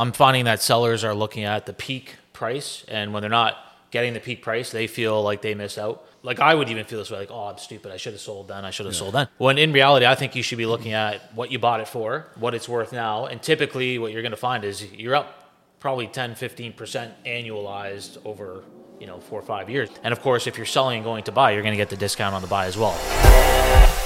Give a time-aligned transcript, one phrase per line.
[0.00, 3.56] I'm finding that sellers are looking at the peak price, and when they're not
[3.90, 6.04] getting the peak price, they feel like they miss out.
[6.22, 7.92] Like I would even feel this way, like, oh, I'm stupid.
[7.92, 8.64] I should have sold then.
[8.64, 9.28] I should have sold then.
[9.38, 12.26] When in reality, I think you should be looking at what you bought it for,
[12.34, 16.06] what it's worth now, and typically what you're going to find is you're up probably
[16.06, 18.64] 10, 15% annualized over
[18.98, 19.90] you know four or five years.
[20.02, 21.96] And of course, if you're selling and going to buy, you're going to get the
[21.96, 24.03] discount on the buy as well.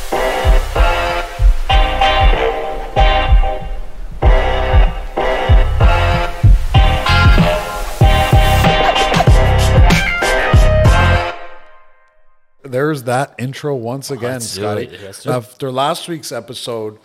[12.70, 14.84] There's that intro once again, Let's Scotty.
[14.84, 15.00] it.
[15.02, 15.34] Let's do it.
[15.34, 16.98] After last week's episode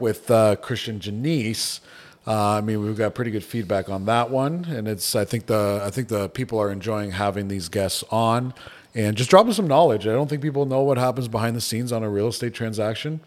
[0.00, 1.80] with uh, Christian Janice,
[2.26, 5.46] uh, I mean, we've got pretty good feedback on that one, and it's I think
[5.46, 8.54] the I think the people are enjoying having these guests on
[8.94, 10.06] and just dropping some knowledge.
[10.06, 13.20] I don't think people know what happens behind the scenes on a real estate transaction.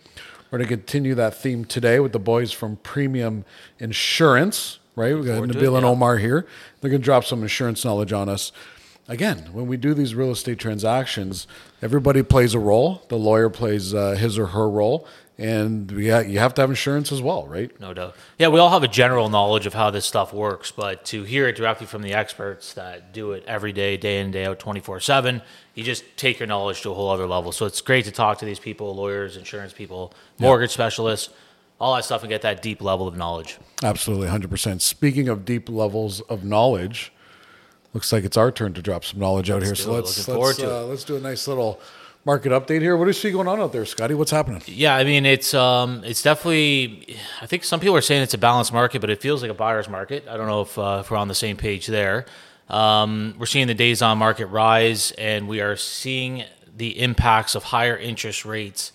[0.51, 3.43] We're going to continue that theme today with the boys from Premium
[3.79, 4.79] Insurance.
[4.95, 5.89] Right, We've got Nabil it, and yeah.
[5.89, 6.47] Omar here.
[6.79, 8.53] They're going to drop some insurance knowledge on us.
[9.07, 11.45] Again, when we do these real estate transactions,
[11.81, 13.03] everybody plays a role.
[13.09, 16.71] The lawyer plays uh, his or her role, and we ha- you have to have
[16.71, 17.69] insurance as well, right?
[17.79, 18.15] No doubt.
[18.39, 21.47] Yeah, we all have a general knowledge of how this stuff works, but to hear
[21.47, 24.99] it directly from the experts that do it every day, day in, day out, 24
[24.99, 25.41] 7,
[25.75, 27.51] you just take your knowledge to a whole other level.
[27.51, 31.29] So it's great to talk to these people lawyers, insurance people, mortgage specialists,
[31.79, 33.59] all that stuff, and get that deep level of knowledge.
[33.83, 34.81] Absolutely, hundred percent.
[34.81, 37.11] Speaking of deep levels of knowledge,
[37.95, 39.73] looks like it's our turn to drop some knowledge out here.
[39.73, 39.95] So it.
[39.95, 41.79] let's let's to uh, let's do a nice little
[42.25, 42.97] market update here.
[42.97, 44.13] What is she going on out there, Scotty?
[44.13, 44.61] What's happening?
[44.67, 48.37] Yeah, I mean it's um it's definitely I think some people are saying it's a
[48.37, 50.27] balanced market, but it feels like a buyer's market.
[50.29, 52.25] I don't know if, uh, if we're on the same page there.
[52.69, 56.43] Um, we're seeing the days on market rise, and we are seeing
[56.75, 58.91] the impacts of higher interest rates.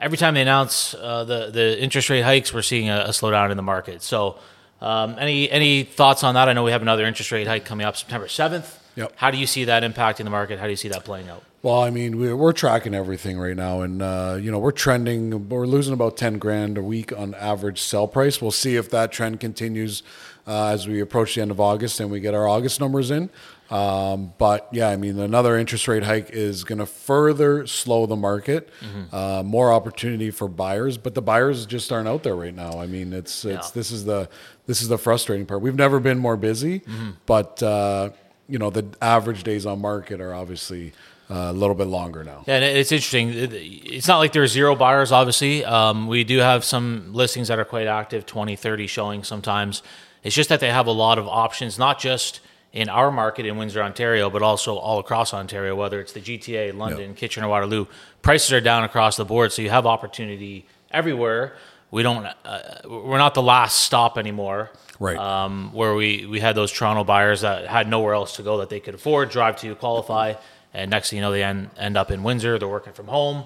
[0.00, 3.50] Every time they announce uh, the the interest rate hikes, we're seeing a, a slowdown
[3.50, 4.02] in the market.
[4.02, 4.38] So,
[4.82, 6.48] um, any any thoughts on that?
[6.48, 8.78] I know we have another interest rate hike coming up September seventh.
[8.96, 9.12] Yep.
[9.16, 10.58] How do you see that impacting the market?
[10.58, 11.42] How do you see that playing out?
[11.62, 15.48] Well, I mean, we're, we're tracking everything right now, and uh, you know, we're trending.
[15.48, 18.42] We're losing about ten grand a week on average sell price.
[18.42, 20.02] We'll see if that trend continues
[20.46, 23.30] uh, as we approach the end of August and we get our August numbers in.
[23.72, 28.16] Um, but yeah, I mean, another interest rate hike is going to further slow the
[28.16, 28.68] market.
[29.10, 32.78] Uh, more opportunity for buyers, but the buyers just aren't out there right now.
[32.78, 33.70] I mean, it's it's Yeah.
[33.74, 34.28] this is the
[34.66, 35.62] this is the frustrating part.
[35.62, 36.82] We've never been more busy,
[37.26, 38.10] but uh,
[38.48, 40.92] you know, the average days on market are obviously
[41.30, 42.44] uh, a little bit longer now.
[42.46, 43.30] Yeah, and it's interesting.
[43.32, 45.64] It's not like there's zero buyers, obviously.
[45.64, 49.82] Um, we do have some listings that are quite active, 20, 30 showing sometimes.
[50.22, 52.40] It's just that they have a lot of options, not just
[52.72, 56.74] in our market in Windsor, Ontario, but also all across Ontario, whether it's the GTA,
[56.76, 57.86] London, Kitchener, Waterloo.
[58.22, 61.54] Prices are down across the board, so you have opportunity everywhere.
[61.90, 65.18] We don't, uh, we're not the last stop anymore Right.
[65.18, 68.70] um, where we, we had those Toronto buyers that had nowhere else to go that
[68.70, 70.34] they could afford, drive to, qualify,
[70.72, 72.58] and next thing you know, they end, end up in Windsor.
[72.58, 73.44] They're working from home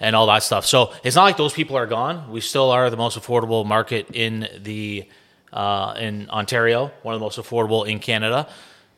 [0.00, 0.64] and all that stuff.
[0.64, 2.30] So it's not like those people are gone.
[2.30, 5.06] We still are the most affordable market in the
[5.54, 8.46] uh, in Ontario, one of the most affordable in Canada.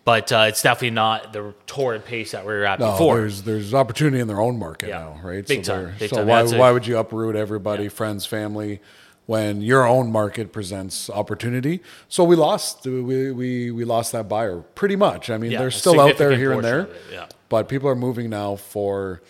[0.05, 3.19] But uh, it's definitely not the torrid pace that we were at No, before.
[3.19, 4.99] there's there's opportunity in their own market Yeah.
[5.00, 5.45] now, right?
[5.47, 6.27] Big so time, big so time.
[6.28, 8.81] why That's why would you uproot everybody, friends, family,
[9.27, 11.83] when your own market presents opportunity?
[12.09, 15.28] So we lost we we, we lost that buyer pretty much.
[15.28, 17.27] I mean, Yeah, they're still out there here and there, it, yeah.
[17.49, 19.22] but people are moving now for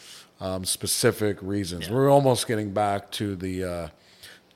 [0.42, 1.88] um, specific reasons.
[1.88, 3.65] We're almost getting back to the.
[3.65, 3.88] Uh,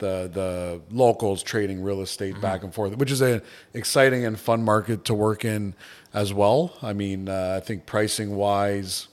[0.00, 2.43] the the locals trading real estate Mm-hmm.
[2.43, 3.41] back and forth, which is an
[3.72, 5.75] exciting and fun market to work in
[6.12, 6.72] as well.
[6.83, 9.06] I mean, uh, I think pricing wise,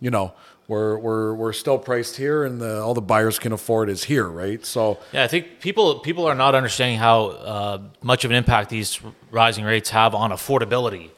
[0.00, 0.32] you know,
[0.68, 4.26] we're we're we're still priced here, and the, all the buyers can afford is here,
[4.28, 4.64] right?
[4.64, 8.70] So Yeah, I think people people are not understanding how uh, much of an impact
[8.70, 9.00] these
[9.30, 11.10] rising rates have on affordability.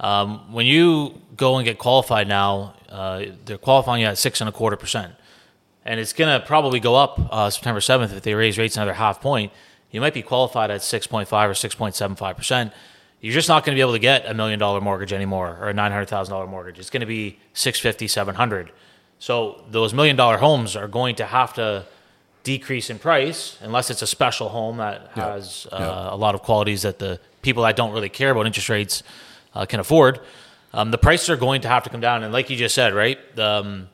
[0.00, 4.48] Um, when you go and get qualified now, uh, they're qualifying you at six and
[4.48, 5.12] a quarter percent,
[5.86, 8.92] and it's going to probably go up uh, September seventh if they raise rates another
[8.94, 9.52] half point.
[9.90, 12.72] You might be qualified at six point five or six point seven five percent.
[13.20, 15.68] You're just not going to be able to get a million dollar mortgage anymore or
[15.70, 16.78] a nine hundred thousand dollar mortgage.
[16.78, 18.70] It's going to be six fifty, seven hundred.
[19.18, 21.86] So those million dollar homes are going to have to
[22.42, 26.14] decrease in price unless it's a special home that has uh, Yeah.
[26.14, 29.02] a lot of qualities that the people that don't really care about interest rates
[29.54, 30.20] uh, can afford.
[30.74, 32.92] Um, the prices are going to have to come down, and like you just said,
[32.92, 33.88] right, um,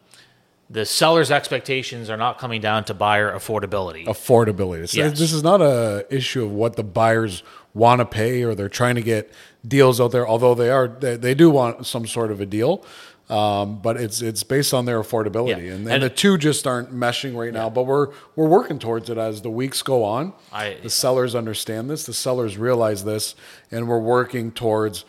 [0.73, 4.07] the seller's expectations are not coming down to buyer affordability.
[4.07, 4.85] affordability.
[4.85, 5.19] It's- Yes.
[5.19, 7.43] This is not a issue of what the buyers
[7.75, 9.31] want to pay or they're trying to get
[9.67, 10.27] deals out there.
[10.27, 12.85] Although they are, they, they do want some sort of a deal.
[13.31, 15.75] Um, but it's it's based on their affordability, Yeah.
[15.75, 17.71] and, and, And- the two just aren't meshing right now.
[17.71, 20.33] But we're we're working towards it as the weeks go on.
[20.53, 23.35] I- the sellers understand this, the sellers realize this,
[23.71, 25.05] and we're working towards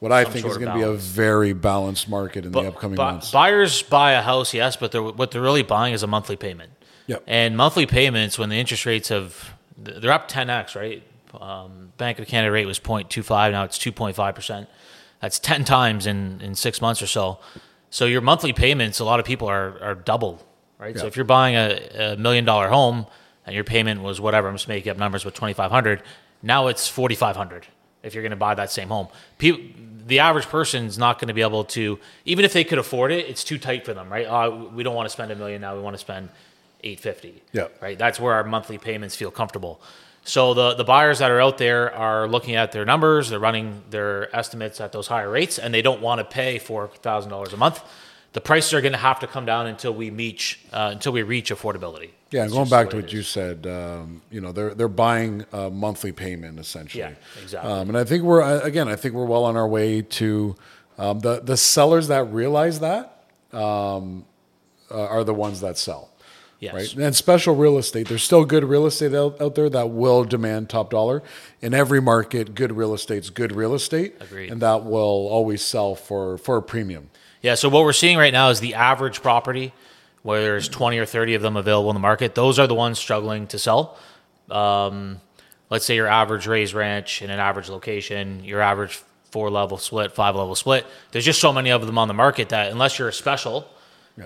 [0.00, 2.96] what I think is going to be a very balanced market in Bu- the upcoming
[2.96, 3.30] bu- months.
[3.30, 6.72] Buyers buy a house, yes, but they're, what they're really buying is a monthly payment.
[7.06, 7.24] Yep.
[7.26, 11.02] And monthly payments, when the interest rates have, they're up 10x, right?
[11.40, 14.66] Um, Bank of Canada rate was 0.25, now it's 2.5%.
[15.20, 17.38] That's 10 times in, in six months or so.
[17.90, 20.46] So your monthly payments, a lot of people are, are double,
[20.78, 20.96] right?
[20.96, 23.06] So if you're buying a, a million dollar home
[23.46, 26.02] and your payment was whatever, I'm just making up numbers with 2,500,
[26.42, 27.66] now it's 4,500
[28.02, 29.08] if you're going to buy that same home.
[29.38, 29.64] People,
[30.06, 33.28] the average person's not going to be able to, even if they could afford it,
[33.28, 34.26] it's too tight for them, right?
[34.28, 35.76] Oh, we don't want to spend a million now.
[35.76, 36.30] We want to spend
[36.82, 37.42] 850.
[37.52, 37.68] Yeah.
[37.80, 37.98] Right.
[37.98, 39.80] That's where our monthly payments feel comfortable.
[40.24, 43.82] So the, the buyers that are out there are looking at their numbers, they're running
[43.90, 47.54] their estimates at those higher rates, and they don't want to pay four thousand dollars
[47.54, 47.82] a month.
[48.34, 51.22] The prices are going to have to come down until we reach uh, until we
[51.22, 52.10] reach affordability.
[52.30, 55.70] Yeah, That's going back to what you said, um, you know, they're they're buying a
[55.70, 57.00] monthly payment essentially.
[57.00, 57.70] Yeah, exactly.
[57.70, 60.54] Um, and I think we're again, I think we're well on our way to
[60.98, 64.26] um, the the sellers that realize that um,
[64.90, 66.10] uh, are the ones that sell.
[66.60, 66.74] Yes.
[66.74, 66.94] Right.
[66.96, 68.08] And special real estate.
[68.08, 71.22] There's still good real estate out, out there that will demand top dollar.
[71.60, 74.16] In every market, good real estate's good real estate.
[74.20, 74.50] Agreed.
[74.50, 77.10] And that will always sell for, for a premium.
[77.42, 79.72] Yeah, so what we're seeing right now is the average property
[80.22, 82.34] where there's 20 or 30 of them available in the market.
[82.34, 83.98] Those are the ones struggling to sell.
[84.50, 85.20] Um,
[85.70, 90.12] let's say your average raised ranch in an average location, your average four level split,
[90.12, 90.86] five level split.
[91.12, 93.68] There's just so many of them on the market that unless you're a special,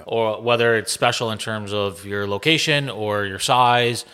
[0.06, 4.06] or whether it's special in terms of your location or your size,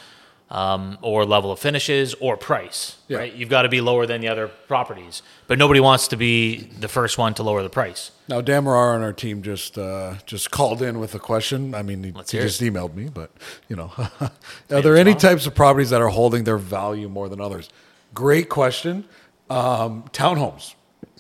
[0.50, 3.19] um, or level of finishes or price, Yeah.
[3.19, 3.32] right?
[3.34, 6.88] You've got to be lower than the other properties, but nobody wants to be the
[6.88, 8.10] first one to lower the price.
[8.28, 11.75] Now, Dan Marar on our team just uh, just called in with a question.
[11.75, 13.30] I mean, he, he just emailed me, but
[13.69, 13.92] you know,
[14.70, 17.70] are there any types of properties that are holding their value more than others?
[18.14, 19.04] Great question.
[19.48, 20.75] Um, townhomes.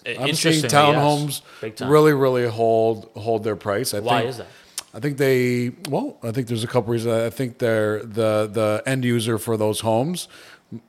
[0.06, 0.72] I'm seeing Interestingly, yes.
[0.72, 3.94] townhomes really, really hold hold their price.
[3.94, 4.46] I Why think, is that?
[4.94, 7.14] I think they well, I think there's a couple reasons.
[7.14, 10.28] I think they're the the end user for those homes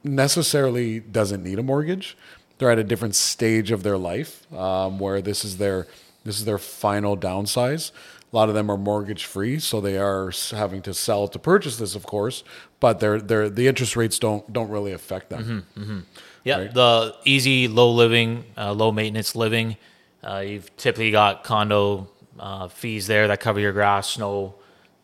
[0.04, 2.18] necessarily doesn't need a mortgage.
[2.57, 5.88] They're at a different stage of their life um, where this is their
[6.24, 7.92] this is their final downsize.
[8.31, 11.77] A lot of them are mortgage free, so they are having to sell to purchase
[11.77, 12.44] this, of course.
[12.80, 16.06] But they're, they're, the interest rates don't don't really affect them.
[16.44, 19.77] Yeah, the easy, low living, uh, low maintenance living.
[20.24, 22.07] Uh, you've typically got condo
[22.39, 24.56] uh, fees there that cover your grass, snow,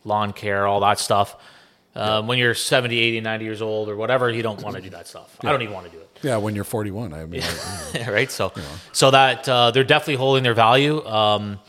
[0.04, 1.36] lawn care, all that stuff.
[1.96, 4.90] Um, When you're 70, 80, 90 years old or whatever, you don't want to do
[4.92, 5.38] that stuff.
[5.42, 6.05] I don't even want to do it.
[6.22, 8.32] Yeah, when you're 41, I mean, I- right?
[8.32, 8.52] So,
[8.94, 11.06] so that uh, they're definitely holding their value.
[11.06, 11.60] Um,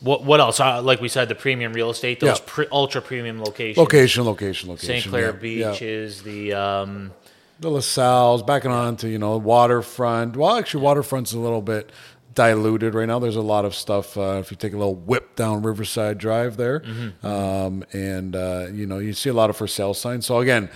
[0.00, 0.60] what what else?
[0.60, 2.44] Uh, like we said, the premium real estate, those Yeah.
[2.46, 3.76] pre- ultra premium locations.
[3.78, 5.00] location, location, location.
[5.00, 5.06] St.
[5.10, 5.88] Clair yeah, Beach yeah.
[5.88, 7.12] is the um,
[7.58, 10.36] the LaSalle's, backing on to, you know, waterfront.
[10.36, 11.90] Well, actually, waterfront's a little bit
[12.34, 13.18] diluted right now.
[13.18, 14.16] There's a lot of stuff.
[14.16, 17.26] Uh, if you take a little whip down Riverside Drive there, Mm-hmm.
[17.26, 20.26] um, and, uh, you know, you see a lot of for sale signs.
[20.26, 20.68] So, again,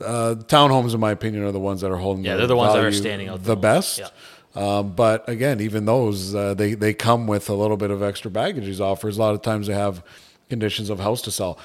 [0.00, 2.56] uh, townhomes, in my opinion, are the ones that are holding Yeah, their they're the
[2.56, 3.98] ones that are standing out the the best.
[3.98, 4.08] Yeah.
[4.54, 8.30] Um, but again, even those, uh, they, they come with a little bit of extra
[8.30, 8.64] baggage.
[8.66, 10.02] These offers, a lot of times they have
[10.48, 11.58] conditions of house to sell.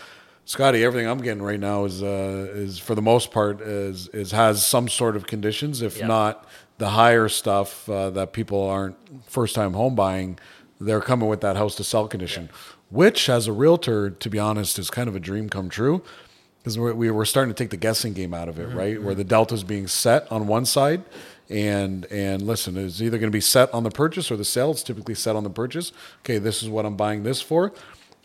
[0.46, 4.32] Scotty, everything I'm getting right now is uh, is for the most part is is
[4.32, 5.84] has some sort of conditions.
[5.84, 6.08] If Yeah.
[6.08, 6.48] not
[6.80, 8.96] the higher stuff uh, that people aren't
[9.30, 10.40] first time home buying,
[10.82, 12.50] they're coming with that house to sell condition,
[12.90, 16.02] which as a realtor, to be honest, is kind of a dream come true
[16.60, 19.02] because we're, were starting to take the guessing game out of it, right?
[19.02, 21.04] Where the delta is being set on one side,
[21.50, 24.72] and and listen, it's either going to be set on the purchase or the sale.
[24.72, 25.92] It's typically set on the purchase.
[26.24, 27.74] Okay, this is what I'm buying this for.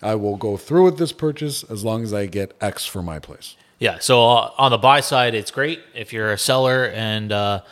[0.03, 3.19] I will go through with this purchase as long as I get X for my
[3.19, 3.57] place.
[3.79, 3.99] Yeah.
[3.99, 7.63] So uh, on the buy side, it's great if you're a seller and uh,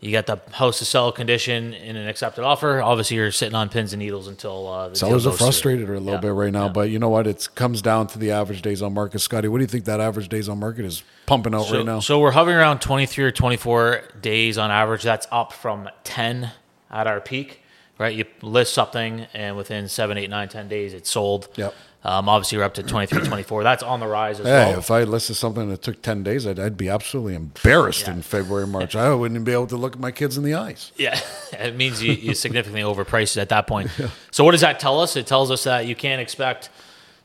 [0.00, 2.80] you got the house to sell condition in an accepted offer.
[2.80, 6.12] Obviously, you're sitting on pins and needles until uh, the Sellers are frustrated a little
[6.12, 6.20] Yeah.
[6.20, 6.72] bit right now, Yeah.
[6.72, 7.26] but you know what?
[7.26, 9.18] It comes down to the average days on market.
[9.18, 11.84] Scotty, what do you think that average days on market is pumping out So, right
[11.86, 11.98] now?
[12.00, 15.02] so we're hovering around 23 or 24 days on average.
[15.02, 16.52] That's up from 10
[16.92, 17.62] at our peak,
[17.98, 18.14] right?
[18.14, 21.48] You list something, and within seven, eight, nine, 10 days, it's sold.
[21.56, 21.74] Yep.
[22.04, 23.64] Um, obviously, we're up to 23, 24.
[23.64, 24.78] That's on the rise as Hey, well.
[24.78, 28.12] if I listed something that took 10 days, I'd, I'd be absolutely embarrassed Yeah.
[28.14, 28.94] in February, March.
[28.94, 30.92] I wouldn't be able to look at my kids in the eyes.
[30.96, 31.18] Yeah,
[31.52, 33.90] it means you, you significantly overpriced it at that point.
[34.30, 35.16] So what does that tell us?
[35.16, 36.70] It tells us that you can't expect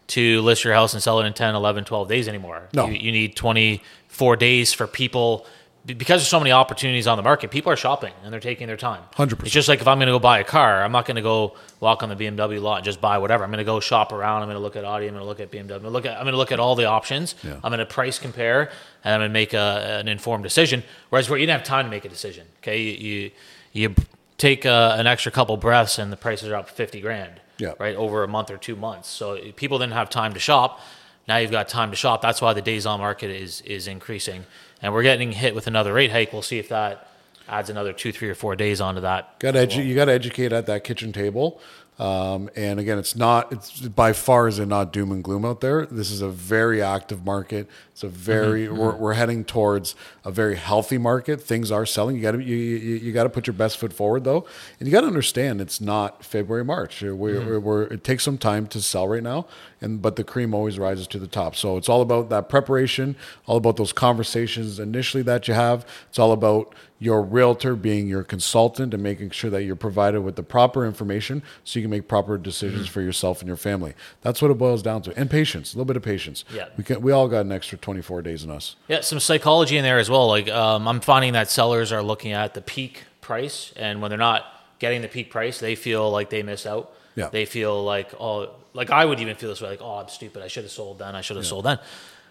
[0.08, 2.68] to list your house and sell it in 10, 11, 12 days anymore.
[2.74, 2.88] No.
[2.88, 5.46] You, you need 24 days for people
[5.85, 8.77] because there's so many opportunities on the market, people are shopping and they're taking their
[8.77, 9.03] time.
[9.15, 9.41] 100%.
[9.41, 11.21] It's just like if I'm going to go buy a car, I'm not going to
[11.21, 13.43] go walk on the BMW lot and just buy whatever.
[13.43, 14.43] I'm going to go shop around.
[14.43, 15.07] I'm going to look at Audi.
[15.07, 15.59] I'm going to look at BMW.
[15.59, 17.35] I'm going to look at I'm going to look at all the options.
[17.43, 17.55] Yeah.
[17.55, 18.71] I'm going to price compare
[19.03, 20.83] and I'm going to make a, an informed decision.
[21.09, 22.47] Whereas where you didn't have time to make a decision.
[22.59, 23.31] Okay, you
[23.73, 23.95] you, you
[24.37, 27.41] take uh, an extra couple breaths and the prices are up 50 grand.
[27.57, 27.73] Yeah.
[27.77, 29.09] Right over a month or two months.
[29.09, 30.79] So people didn't have time to shop.
[31.27, 32.21] Now you've got time to shop.
[32.21, 34.45] That's why the days on market is is increasing,
[34.83, 36.31] and we're getting hit with another rate hike.
[36.31, 37.07] We'll see if that
[37.49, 39.39] adds another two, three, or four days onto that.
[39.39, 41.59] Got edu- you got to educate at that kitchen table.
[42.00, 43.51] Um, and again, it's not.
[43.51, 45.85] It's by far is it not doom and gloom out there.
[45.85, 47.69] This is a very active market.
[47.91, 48.77] It's a very mm-hmm.
[48.77, 49.01] we're, mm-hmm.
[49.01, 49.93] we're heading towards
[50.25, 51.39] a very healthy market.
[51.39, 52.15] Things are selling.
[52.15, 54.47] You got to you, you, you got to put your best foot forward though,
[54.79, 57.01] and you got to understand it's not February March.
[57.03, 57.63] We're, we're, mm-hmm.
[57.63, 59.45] we're, it takes some time to sell right now,
[59.79, 61.55] and but the cream always rises to the top.
[61.55, 65.85] So it's all about that preparation, all about those conversations initially that you have.
[66.09, 66.73] It's all about
[67.03, 71.43] your realtor being your consultant and making sure that you're provided with the proper information
[71.65, 73.93] so you can make proper decisions for yourself and your family.
[74.22, 75.19] That's what it boils down to.
[75.19, 76.45] And patience, a little bit of patience.
[76.53, 76.69] Yeah.
[76.77, 78.77] We can, we all got an extra 24 days in us.
[78.88, 80.29] Yeah, some psychology in there as well.
[80.29, 84.17] Like um, I'm finding that sellers are looking at the peak price, and when they're
[84.17, 84.45] not
[84.79, 86.93] getting the peak price, they feel like they miss out.
[87.15, 87.27] Yeah.
[87.29, 89.72] They feel like oh, like I would even feel this way.
[89.72, 90.41] Like oh, I'm stupid.
[90.41, 91.15] I should have sold then.
[91.15, 91.79] I should have sold then.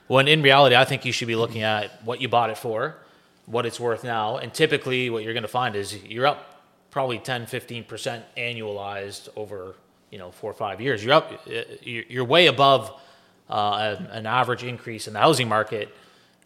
[0.09, 2.97] When in reality, I think you should be looking at what you bought it for,
[3.47, 7.19] what it's worth now, and typically what you're going to find is you're up probably
[7.19, 9.75] 10, 15 percent annualized over
[10.11, 11.05] you know four or five years.
[11.05, 11.33] You're up.
[11.47, 12.93] uh, You're way above
[13.51, 15.95] uh, an an average increase in the housing market.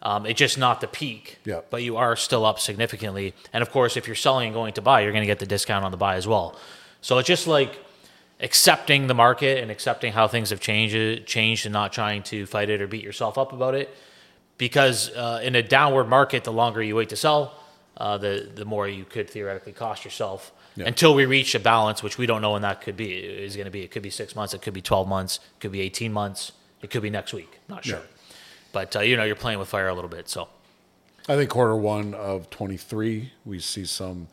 [0.01, 1.61] Um, it's just not the peak, Yeah.
[1.71, 3.33] but you are still up significantly.
[3.51, 5.47] And of course, if you're selling and going to buy, you're going to get the
[5.47, 6.55] discount on the buy as well.
[7.01, 7.79] So it's just like
[8.39, 12.69] accepting the market and accepting how things have changed, changed, and not trying to fight
[12.69, 13.89] it or beat yourself up about it.
[14.57, 17.53] Because uh, in a downward market, the longer you wait to sell,
[17.97, 20.51] uh, the the more you could theoretically cost yourself.
[20.75, 20.85] Yeah.
[20.85, 23.65] Until we reach a balance, which we don't know when that could be, is going
[23.65, 23.81] to be.
[23.81, 26.51] It could be six months, it could be twelve months, it could be eighteen months,
[26.81, 27.59] it could be next week.
[27.67, 27.99] Not sure.
[27.99, 28.35] Yeah.
[28.71, 30.29] But uh, you know, you're playing with fire a little bit.
[30.29, 30.47] So
[31.27, 34.27] I think quarter one of 23, we see some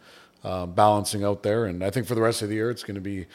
[0.45, 1.65] uh, balancing out there.
[1.65, 3.27] And I think for the rest of the year, it's going to be.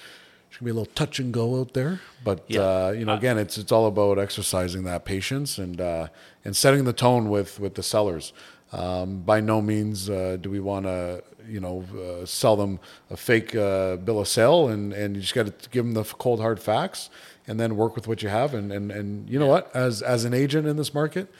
[0.49, 2.61] It's gonna be a little touch and go out there, but Yeah.
[2.61, 6.07] uh, you know, again, it's it's all about exercising that patience and uh,
[6.43, 8.33] and setting the tone with with the sellers.
[8.71, 12.79] Um, by no means uh, do we want to, you know, uh, sell them
[13.09, 16.03] a fake uh, bill of sale, and, and you just got to give them the
[16.03, 17.09] cold hard facts,
[17.47, 18.53] and then work with what you have.
[18.53, 21.31] And and, and you know what, as as an agent in this market,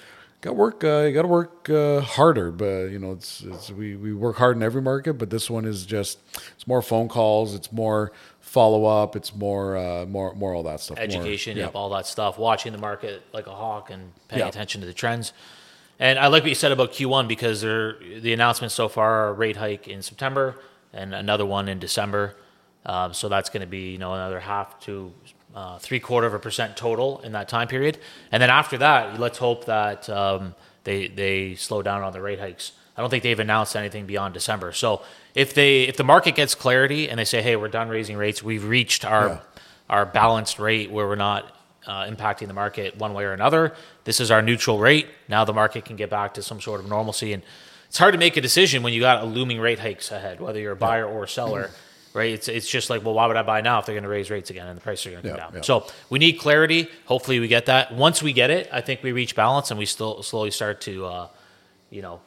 [0.41, 0.83] got work.
[0.83, 4.37] Uh, you got to work uh, harder, but you know, it's, it's we we work
[4.37, 6.17] hard in every market, but this one is just
[6.55, 8.11] it's more phone calls, it's more
[8.49, 10.97] follow up, it's more uh, more more all that stuff.
[10.97, 11.65] More- education, yeah.
[11.65, 12.37] yep, all that stuff.
[12.39, 14.47] Watching the market like a hawk and paying Yeah.
[14.47, 15.33] attention to the trends.
[15.99, 19.33] And I like what you said about Q1 because the announcements so far are a
[19.33, 20.55] rate hike in September
[20.93, 22.35] and another one in December.
[22.85, 25.11] Um, so that's going to be you know another half to
[25.53, 27.97] uh, three quarter of a percent total in that time period.
[28.31, 32.39] And then after that, let's hope that um, they they slow down on the rate
[32.39, 32.71] hikes.
[32.99, 34.73] I don't think they've announced anything beyond December.
[34.73, 35.03] So
[35.33, 38.43] if they if the market gets clarity and they say, hey, we're done raising rates,
[38.43, 39.39] we've reached our Yeah.
[39.89, 41.49] our balanced rate where we're not
[41.87, 43.73] uh, impacting the market one way or another.
[44.03, 45.07] This is our neutral rate.
[45.29, 47.31] Now the market can get back to some sort of normalcy.
[47.31, 47.41] And
[47.87, 50.59] it's hard to make a decision when you got a looming rate hikes ahead, whether
[50.59, 51.71] you're a buyer or a seller,
[52.13, 52.31] right?
[52.33, 54.29] It's, it's just like, well, why would I buy now if they're going to raise
[54.29, 55.53] rates again and the prices are going to come Yeah, down?
[55.55, 55.61] yeah.
[55.61, 56.89] So we need clarity.
[57.05, 57.93] Hopefully we get that.
[57.93, 61.05] Once we get it, I think we reach balance and we still slowly start to,
[61.05, 61.27] uh,
[61.89, 62.19] you know,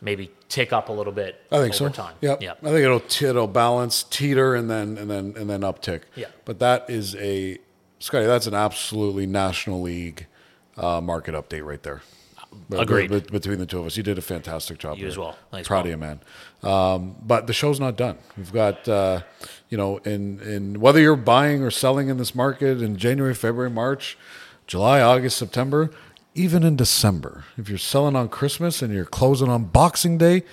[0.00, 1.88] maybe tick up a little bit I think over so.
[1.88, 2.14] time.
[2.20, 2.52] Yeah, Yeah.
[2.62, 6.02] I think it'll t- it'll balance, teeter, and then and then and then uptick.
[6.14, 6.26] Yeah.
[6.44, 7.58] But that is a
[7.98, 8.26] Scotty.
[8.26, 10.26] That's an absolutely National League
[10.76, 12.02] uh, market update right there.
[12.68, 13.10] But- Agreed.
[13.10, 14.96] but- between the two of us, you did a fantastic job.
[14.96, 15.08] You there.
[15.10, 15.36] as well.
[15.50, 15.86] Thanks, Proud Paul.
[15.86, 16.20] of you, man.
[16.62, 18.18] Um, but the show's not done.
[18.36, 19.20] We've got, uh,
[19.70, 23.70] you know, in in whether you're buying or selling in this market in January, February,
[23.70, 24.16] March,
[24.66, 25.90] July, August, September,
[26.36, 27.44] even in December.
[27.56, 30.44] If you're selling on Christmas and you're closing on Boxing Day,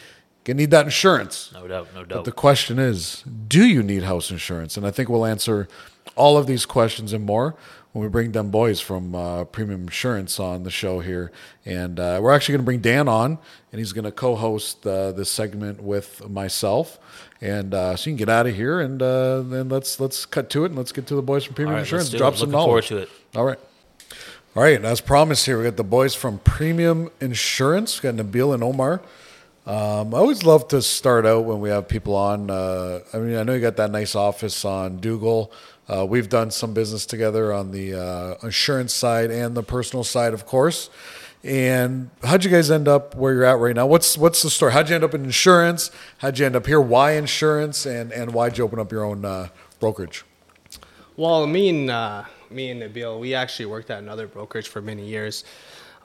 [0.47, 1.51] you need that insurance.
[1.53, 1.89] No doubt.
[1.93, 2.17] No doubt.
[2.17, 4.77] But The question is, do you need house insurance?
[4.77, 5.67] And I think we'll answer
[6.15, 7.55] all of these questions and more
[7.93, 11.31] when we bring them boys from uh, Premium Insurance on the show here.
[11.65, 13.37] And uh, we're actually going to bring Dan on,
[13.71, 16.99] and he's going to co-host uh, this segment with myself.
[17.39, 20.49] And uh, so you can get out of here, and uh, then let's let's cut
[20.51, 22.09] to it, and let's get to the boys from Premium right, Insurance.
[22.09, 22.87] Drop some Looking forward knowledge.
[22.87, 23.09] to it.
[23.35, 23.59] All right.
[24.55, 28.03] All right, as promised here, we got the boys from Premium Insurance.
[28.03, 29.01] We got Nabil and Omar.
[29.65, 32.51] Um, I always love to start out when we have people on.
[32.51, 35.51] Uh, I mean, I know you got that nice office on Dougall.
[35.89, 40.35] Uh, we've done some business together on the uh, insurance side and the personal side,
[40.35, 40.91] of course.
[41.43, 43.87] And how'd you guys end up where you're at right now?
[43.87, 44.71] What's what's the story?
[44.73, 45.89] How'd you end up in insurance?
[46.19, 46.79] How'd you end up here?
[46.79, 47.87] Why insurance?
[47.87, 49.47] And and why'd you open up your own uh,
[49.79, 50.23] brokerage?
[51.17, 55.05] Well, I mean uh, me and Nabil, we actually worked at another brokerage for many
[55.05, 55.43] years.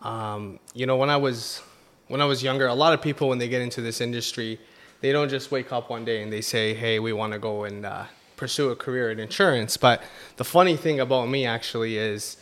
[0.02, 1.62] Um, you know, when I was
[2.08, 4.58] when I was younger, a lot of people when they get into this industry,
[5.00, 7.64] they don't just wake up one day and they say, "Hey, we want to go
[7.64, 8.04] and uh,
[8.36, 10.02] pursue a career in insurance." But
[10.36, 12.36] the funny thing about me actually is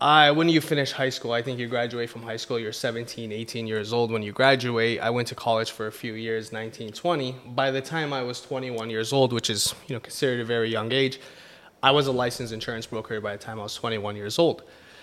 [0.00, 3.32] I, when you finish high school, I think you graduate from high school, you're 17,
[3.32, 4.98] 18 years old when you graduate.
[4.98, 7.36] I went to college for a few years, 19, 20.
[7.48, 10.70] By the time I was 21 years old, which is, you know, considered a very
[10.70, 11.20] young age,
[11.82, 14.62] I was a licensed insurance broker by the time I was 21 years old.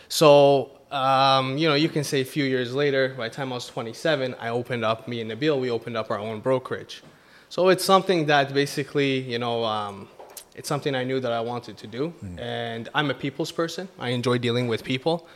[0.09, 3.55] So, um, you know, you can say a few years later, by the time I
[3.55, 7.03] was 27, I opened up, me and Nabil, we opened up our own brokerage.
[7.49, 10.07] So it's something that basically, you know, um,
[10.55, 12.13] it's something I knew that I wanted to do.
[12.23, 12.39] Mm.
[12.39, 13.87] And I'm a people's person.
[13.99, 15.27] I enjoy dealing with people.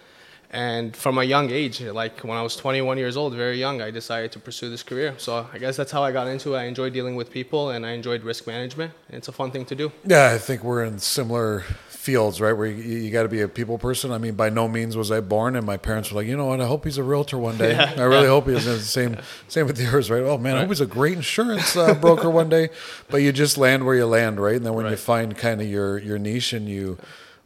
[0.53, 3.89] And from a young age, like when I was 21 years old, very young, I
[3.89, 5.13] decided to pursue this career.
[5.17, 6.59] So I guess that's how I got into it.
[6.59, 8.91] I enjoy dealing with people and I enjoyed risk management.
[9.09, 9.93] It's a fun thing to do.
[10.05, 12.51] Yeah, I think we're in similar fields, right?
[12.51, 14.11] Where you, you got to be a people person.
[14.11, 16.47] I mean, by no means was I born, and my parents were like, you know
[16.47, 16.59] what?
[16.59, 17.73] I hope he's a realtor one day.
[17.73, 18.29] Yeah, I really yeah.
[18.29, 18.65] hope he is.
[18.65, 19.17] The same,
[19.47, 20.23] same with yours, right?
[20.23, 20.59] Oh man, right.
[20.59, 22.69] I hope he's a great insurance uh, broker one day.
[23.09, 24.55] But you just land where you land, right?
[24.55, 24.91] And then when right.
[24.91, 26.97] you find kind of your your niche and you.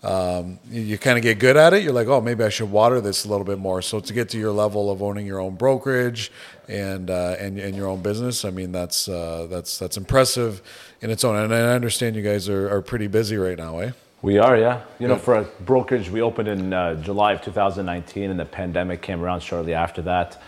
[0.05, 1.81] Um, you, you kind of get good at it.
[1.81, 3.81] You're like, oh, maybe I should water this a little bit more.
[3.81, 6.31] So to get to your level of owning your own brokerage
[6.67, 10.61] and uh, and, and your own business, I mean, that's uh, that's that's impressive
[11.01, 11.35] in its own.
[11.35, 13.91] And I understand you guys are, are pretty busy right now, eh?
[14.21, 14.81] We are, yeah.
[14.99, 19.01] You know, for a brokerage, we opened in uh, July of 2019, and the pandemic
[19.01, 20.41] came around shortly after that.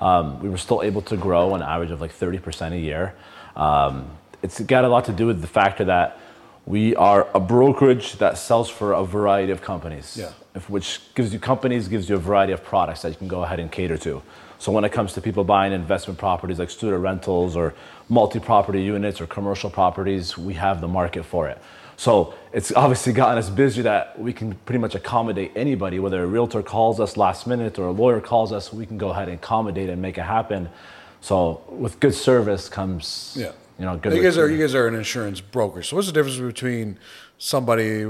[0.00, 3.14] Um, we were still able to grow an average of like 30% a year.
[3.56, 4.10] Um,
[4.42, 6.18] it's got a lot to do with the factor that
[6.66, 10.32] we are a brokerage that sells for a variety of companies, yeah.
[10.54, 13.42] if, which gives you companies gives you a variety of products that you can go
[13.44, 14.22] ahead and cater to.
[14.58, 17.74] So when it comes to people buying investment properties like student rentals or
[18.08, 21.60] multi-property units or commercial properties, we have the market for it.
[21.96, 26.26] So it's obviously gotten us busy that we can pretty much accommodate anybody, whether a
[26.26, 29.36] realtor calls us last minute or a lawyer calls us, we can go ahead and
[29.36, 30.70] accommodate and make it happen.
[31.24, 33.52] So with good service comes, yeah.
[33.78, 34.12] you know, good.
[34.12, 35.82] You guys are you guys are an insurance broker.
[35.82, 36.98] So what's the difference between
[37.38, 38.04] somebody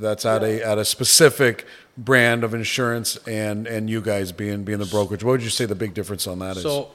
[0.00, 1.64] that's at a at a specific
[1.96, 5.22] brand of insurance and and you guys being being the brokerage?
[5.22, 6.64] What would you say the big difference on that is?
[6.64, 6.90] So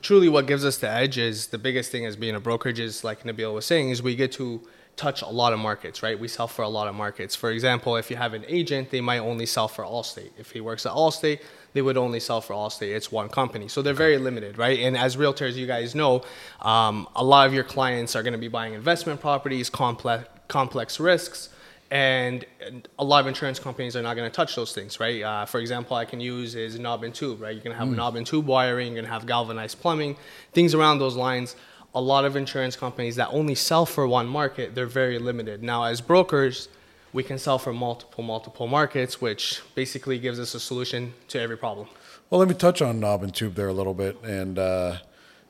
[0.00, 3.02] truly what gives us the edge is the biggest thing as being a brokerage is
[3.02, 4.62] like Nabil was saying is we get to
[4.94, 6.16] touch a lot of markets, right?
[6.16, 7.34] We sell for a lot of markets.
[7.34, 10.30] For example, if you have an agent, they might only sell for Allstate.
[10.38, 11.40] If he works at Allstate,
[11.74, 12.94] they would only sell for Allstate.
[12.94, 13.68] It's one company.
[13.68, 14.78] So they're very limited, right?
[14.78, 16.22] And as realtors, you guys know,
[16.62, 20.98] um, a lot of your clients are going to be buying investment properties, complex, complex
[20.98, 21.50] risks.
[21.90, 22.46] And
[22.98, 25.22] a lot of insurance companies are not going to touch those things, right?
[25.22, 27.54] Uh, for example, I can use is knob and tube, right?
[27.54, 27.96] You're going to have mm.
[27.96, 30.16] knob and tube wiring, you're going to have galvanized plumbing,
[30.52, 31.54] things around those lines
[31.94, 35.62] a lot of insurance companies that only sell for one market, they're very limited.
[35.62, 36.68] Now, as brokers,
[37.14, 41.56] we can sell for multiple, multiple markets, which basically gives us a solution to every
[41.56, 41.86] problem.
[42.28, 44.96] Well, let me touch on knob and tube there a little bit, and uh,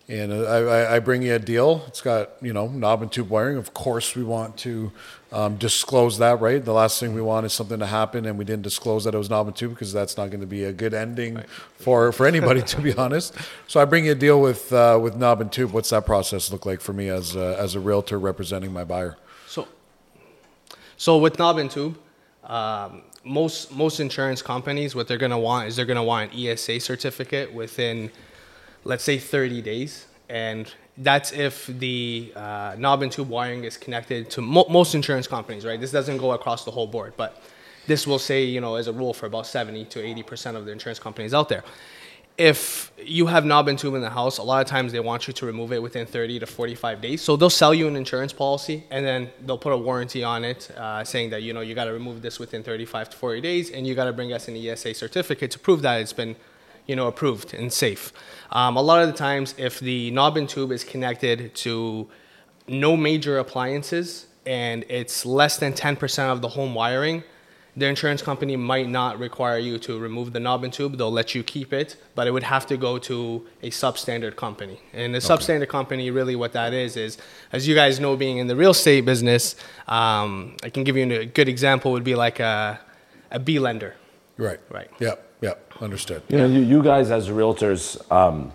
[0.06, 1.82] and I, I, bring you a deal.
[1.88, 3.56] It's got you know knob and tube wiring.
[3.56, 4.92] Of course, we want to
[5.32, 6.62] um, disclose that, right?
[6.62, 9.18] The last thing we want is something to happen, and we didn't disclose that it
[9.18, 11.48] was knob and tube because that's not going to be a good ending right.
[11.48, 13.34] for for anybody, to be honest.
[13.66, 15.70] So I bring you a deal with uh, with knob and tube.
[15.70, 19.16] What's that process look like for me as a, as a realtor representing my buyer?
[19.46, 19.66] So,
[21.04, 21.98] so with knob and tube.
[22.44, 26.80] Um, most most insurance companies, what they're to want is they're to want an ESA
[26.80, 28.10] certificate within
[28.84, 30.06] let's say 30 days.
[30.30, 35.26] And that's if the uh, knob and tube wiring is connected to mo- most insurance
[35.26, 35.78] companies, right?
[35.78, 37.42] This doesn't go across the whole board, but
[37.86, 40.72] this will say, you know, as a rule for about 70 to 80% of the
[40.72, 41.64] insurance companies out there.
[42.36, 45.28] If you have knob and tube in the house, a lot of times they want
[45.28, 47.22] you to remove it within 30 to 45 days.
[47.22, 50.70] So they'll sell you an insurance policy and then they'll put a warranty on it
[50.76, 53.70] uh, saying that, you know, you got to remove this within 35 to 40 days
[53.70, 56.34] and you got to bring us an ESA certificate to prove that it's been
[56.86, 58.12] you know, approved and safe.
[58.50, 62.08] Um, a lot of the times, if the knob and tube is connected to
[62.68, 67.24] no major appliances and it's less than 10% of the home wiring,
[67.76, 70.96] the insurance company might not require you to remove the knob and tube.
[70.96, 74.80] They'll let you keep it, but it would have to go to a substandard company.
[74.92, 75.26] And the okay.
[75.26, 77.18] substandard company, really, what that is, is
[77.52, 79.56] as you guys know, being in the real estate business,
[79.88, 81.92] um, I can give you a good example.
[81.92, 82.78] Would be like a,
[83.30, 83.94] a B lender.
[84.36, 84.60] Right.
[84.70, 84.90] Right.
[85.00, 85.32] Yep.
[85.40, 86.22] Yeah, understood.
[86.28, 88.52] You know, you, you guys as realtors um,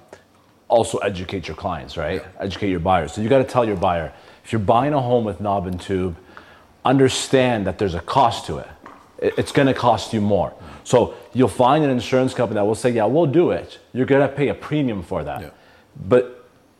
[0.67, 2.21] also educate your clients, right?
[2.21, 2.43] Yeah.
[2.43, 3.13] Educate your buyers.
[3.13, 4.11] So you got to tell your buyer
[4.43, 6.17] if you're buying a home with knob and tube,
[6.83, 8.67] understand that there's a cost to it.
[9.21, 10.53] It- it's going to cost you more.
[10.83, 14.21] So you'll find an insurance company that will say, "Yeah, we'll do it." You're going
[14.21, 15.49] to pay a premium for that, Yeah.
[16.07, 16.35] but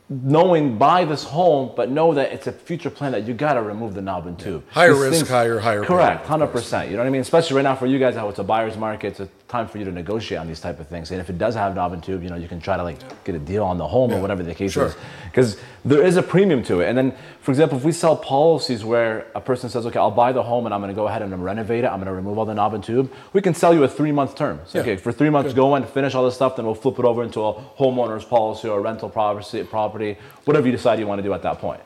[0.08, 3.62] knowing buy this home, but know that it's a future plan that you got to
[3.62, 4.64] remove the knob and tube.
[4.70, 6.88] Higher These risk, higher- higher Correct, hundred percent.
[6.90, 7.20] You know what I mean?
[7.20, 9.06] Especially right now for you guys, how it's a buyer's market.
[9.08, 11.10] It's a time for you to negotiate on these type of things.
[11.10, 12.98] And if it does have knob and tube, you know, you can try to like
[13.24, 14.86] get a deal on the home or whatever the case Sure.
[14.86, 16.88] is, because there is a premium to it.
[16.88, 20.30] And then, for example, if we sell policies where a person says, "Okay, I'll buy
[20.32, 21.88] the home and I'm going to go ahead and renovate it.
[21.88, 24.12] I'm going to remove all the knob and tube," we can sell you a three
[24.12, 24.60] month term.
[24.66, 24.82] So, Yeah.
[24.82, 27.22] okay, for three months, go and finish all this stuff, then we'll flip it over
[27.24, 31.24] into a homeowner's policy or a rental property, property, whatever you decide you want to
[31.28, 31.80] do at that point.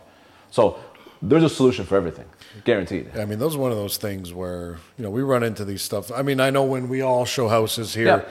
[0.51, 0.77] So
[1.29, 2.27] there's a solution for everything,
[2.65, 3.11] guaranteed.
[3.17, 5.83] I mean, those are one of those things where you know we run into these
[5.83, 6.13] stuff.
[6.13, 8.23] I mean, I know when we all show houses here, Yeah.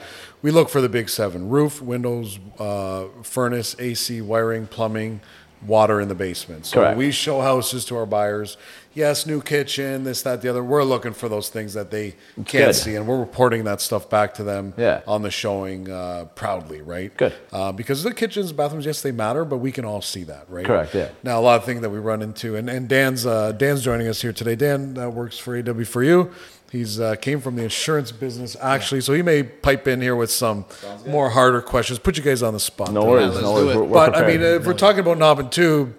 [0.42, 5.20] we look for the big seven: roof, windows, uh, furnace, AC, wiring, plumbing,
[5.66, 6.66] water in the basement.
[6.66, 6.96] So Correct.
[6.98, 8.56] we show houses to our buyers.
[8.94, 10.62] Yes, new kitchen, this, that, the other.
[10.62, 12.74] We're looking for those things that they can't good.
[12.74, 15.00] see, and we're reporting that stuff back to them Yeah.
[15.06, 17.14] on the showing uh, proudly, right?
[17.16, 17.32] Good.
[17.52, 20.64] Uh, because the kitchens, bathrooms, yes, they matter, but we can all see that, right?
[20.64, 21.08] Correct, yeah.
[21.24, 24.06] Now, a lot of things that we run into, and, and Dan's uh, Dan's joining
[24.06, 24.54] us here today.
[24.54, 26.30] Dan uh, works for AW for you.
[26.70, 30.30] He's uh, came from the insurance business actually, so he may pipe in here with
[30.30, 30.64] some
[31.06, 32.00] more harder questions.
[32.00, 32.92] Put you guys on the spot.
[32.92, 33.70] No worries, no worries.
[33.70, 33.76] it.
[33.76, 35.94] We're, we're But I mean, if we're talking about knob and tube,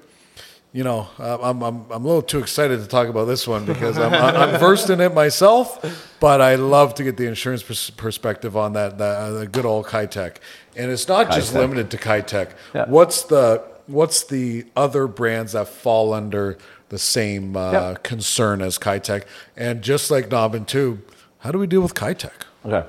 [0.76, 3.98] you know, I'm, I'm, I'm a little too excited to talk about this one because
[3.98, 8.58] I'm, I'm versed in it myself, but I love to get the insurance pers- perspective
[8.58, 10.36] on that, that uh, the good old Kitec.
[10.76, 11.60] And it's not just Kitec.
[11.60, 12.52] limited to Kitec.
[12.74, 12.90] Yeah.
[12.90, 16.58] What's the what's the other brands that fall under
[16.90, 17.96] the same uh, Yeah.
[18.04, 19.24] concern as Kitec?
[19.56, 21.10] And just like knob and tube,
[21.40, 22.34] how do we deal with Kitec?
[22.66, 22.86] Okay.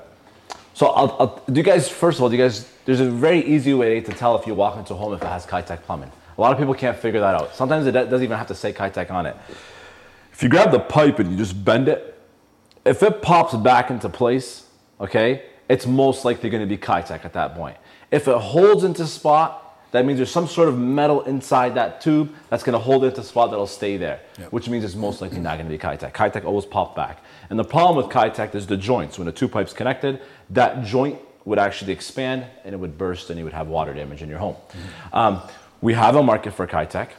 [0.73, 3.39] So, I'll, I'll, do you guys, first of all, do you guys, there's a very
[3.45, 6.11] easy way to tell if you walk into a home if it has Kitec plumbing.
[6.37, 7.55] A lot of people can't figure that out.
[7.55, 9.35] Sometimes it doesn't even have to say Kitec on it.
[10.31, 12.13] If you grab the pipe and you just bend it,
[12.85, 14.67] if it pops back into place,
[15.01, 17.77] okay, it's most likely going to be Kitec at that point.
[18.11, 22.33] If it holds into spot, that means there's some sort of metal inside that tube
[22.49, 24.19] that's going to hold it into spot that'll stay there,
[24.51, 26.13] which means it's most likely not going to be Kitec.
[26.13, 27.23] Kitec always pop back.
[27.49, 29.17] And the problem with Kitec is the joints.
[29.17, 30.21] When the two pipes connected,
[30.51, 34.21] that joint would actually expand and it would burst and you would have water damage
[34.21, 34.57] in your home.
[35.13, 35.41] Um,
[35.81, 37.09] we have a market for Kitec.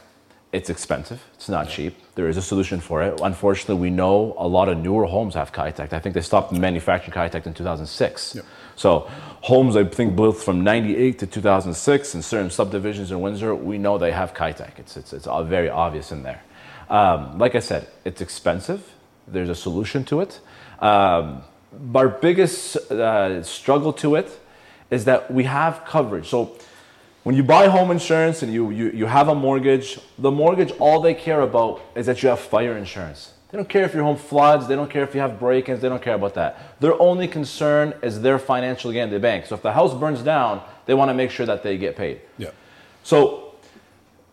[0.51, 1.23] It's expensive.
[1.35, 1.95] It's not cheap.
[2.15, 3.19] There is a solution for it.
[3.21, 5.93] Unfortunately, we know a lot of newer homes have Kitec.
[5.93, 8.37] I think they stopped manufacturing Kitec in 2006.
[8.75, 9.01] So
[9.41, 13.97] homes, I think, built from 98 to 2006 in certain subdivisions in Windsor, we know
[13.99, 14.79] they have Kitec.
[14.79, 16.41] It's, it's, it's very obvious in there.
[16.89, 18.95] Um, like I said, it's expensive.
[19.27, 20.39] There's a solution to it.
[20.79, 21.43] Um,
[21.93, 24.39] our biggest uh, struggle to it
[24.89, 26.27] is that we have coverage.
[26.27, 26.57] So
[27.23, 31.01] when you buy home insurance and you, you, you have a mortgage, the mortgage, all
[31.01, 33.33] they care about is that you have fire insurance.
[33.51, 35.81] They don't care if your home floods, they don't care if you have break ins,
[35.81, 36.79] they don't care about that.
[36.79, 39.47] Their only concern is their financial gain, the bank.
[39.47, 42.21] So if the house burns down, they want to make sure that they get paid.
[42.37, 42.51] Yeah.
[43.03, 43.55] So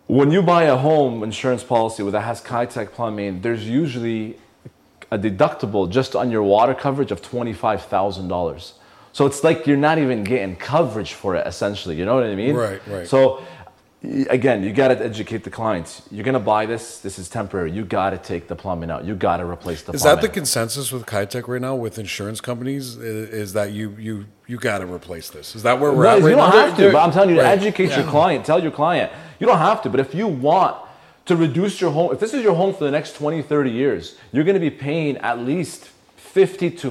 [0.07, 4.39] when you buy a home insurance policy that has Kitec plumbing, there's usually
[5.11, 8.73] a deductible just on your water coverage of $25,000.
[9.17, 12.35] So it's like you're not even getting coverage for it essentially, you know what I
[12.35, 12.55] mean?
[12.55, 13.09] Right, right.
[13.09, 13.43] So
[14.29, 16.03] again, you got to educate the clients.
[16.11, 17.73] You're going to buy this, this is temporary.
[17.73, 19.07] You got to take the plumbing out.
[19.07, 19.97] You got to replace the plumbing.
[19.97, 20.21] Is plumbing.
[20.21, 22.99] that the consensus with Kitec right now with insurance companies?
[22.99, 25.57] Is that you you you got to replace this?
[25.57, 26.67] Is that where we're No, at you don't now?
[26.67, 27.59] have to, but I'm telling you to Right.
[27.59, 28.45] educate your client.
[28.45, 29.11] Tell your client.
[29.41, 30.77] You don't have to, but if you want
[31.25, 34.19] to reduce your home, if this is your home for the next 20, 30 years,
[34.31, 36.91] you're going to be paying at least 50 to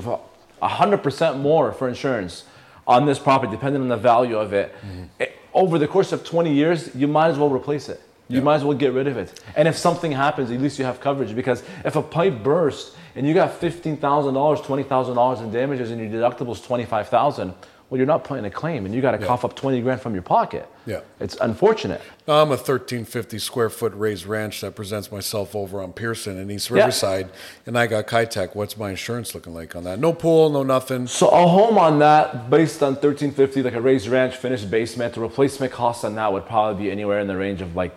[0.67, 2.43] 100% more for insurance
[2.87, 4.73] on this property, depending on the value of it.
[4.75, 5.03] Mm-hmm.
[5.19, 8.01] Eh, Over the course of 20 years, you might as well replace it.
[8.27, 9.39] You might as well get rid of it.
[9.55, 11.35] And if something happens, at least you have coverage.
[11.35, 16.51] Because if a pipe bursts and you got $15,000, $20,000 in damages and your deductible
[16.53, 17.53] is 25000
[17.89, 20.13] well, you're not putting a claim and you got to cough up 20 grand from
[20.13, 20.67] your pocket.
[20.87, 21.01] Yeah.
[21.19, 22.01] It's unfortunate.
[22.27, 26.69] I'm a 1350 square foot raised ranch that presents myself over on Pearson in East
[26.71, 26.77] Yeah.
[26.77, 27.29] Riverside,
[27.67, 28.55] and I got Kitec.
[28.55, 29.99] What's my insurance looking like on that?
[29.99, 31.05] No pool, no nothing.
[31.05, 35.21] So a home on that, based on 1350, like a raised ranch, finished basement, the
[35.21, 37.95] replacement cost on that would probably be anywhere in the range of like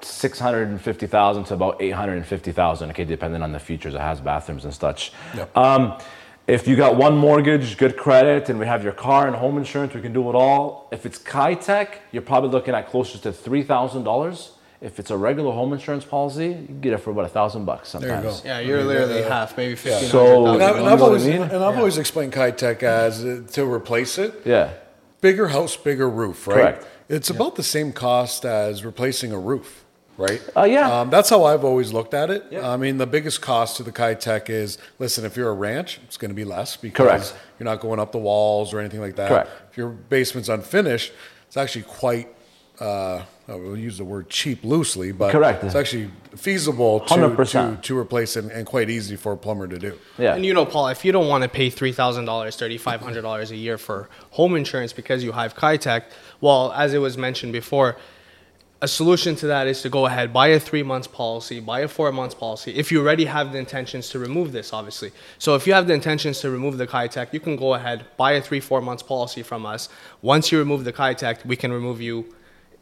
[0.00, 3.94] 650,000 to about 850,000, okay, depending on the features.
[3.94, 5.12] It has bathrooms and such.
[5.36, 5.56] Yep.
[5.56, 5.98] Um,
[6.48, 9.92] if you got one mortgage, good credit, and we have your car and home insurance,
[9.94, 10.88] we can do it all.
[10.90, 14.50] If it's Kitec, you're probably looking at closer to $3,000.
[14.80, 17.64] If it's a regular home insurance policy, you can get it for about a thousand
[17.64, 18.24] bucks sometimes.
[18.24, 18.48] you go.
[18.48, 20.76] Yeah, you're literally half, maybe fifteen So- And, I, thousand.
[20.78, 21.42] and You I've know what I always mean?
[21.42, 24.40] and I've always explained Kitec as uh, to replace it.
[24.44, 24.70] Yeah.
[25.20, 26.54] Bigger house, bigger roof, right?
[26.54, 26.86] Correct.
[27.08, 29.84] It's about the same cost as replacing a roof.
[30.18, 30.42] Right?
[30.56, 31.00] Uh, yeah.
[31.00, 32.44] Um, that's how I've always looked at it.
[32.50, 32.68] Yeah.
[32.68, 36.16] I mean, the biggest cost to the Kitec is listen, if you're a ranch, it's
[36.16, 37.34] going to be less because Correct.
[37.58, 39.28] you're not going up the walls or anything like that.
[39.28, 39.50] Correct.
[39.70, 41.12] If your basement's unfinished,
[41.46, 42.28] it's actually quite.
[42.80, 45.64] Uh, I will use the word cheap loosely, but Correct.
[45.64, 47.76] it's actually feasible to, 100%.
[47.76, 49.98] to, to replace it and quite easy for a plumber to do.
[50.18, 50.34] Yeah.
[50.34, 53.00] And you know, Paul, if you don't want to pay three thousand dollars, thirty five
[53.00, 56.04] hundred dollars a year for home insurance because you have Kitec,
[56.40, 57.96] well, as it was mentioned before,
[58.80, 61.88] a solution to that is to go ahead, buy a three months policy, buy a
[61.88, 62.70] four months policy.
[62.76, 65.10] If you already have the intentions to remove this, obviously.
[65.38, 68.32] So if you have the intentions to remove the Kitec, you can go ahead, buy
[68.32, 69.88] a three, four months policy from us.
[70.22, 72.32] Once you remove the Kitec, we can remove you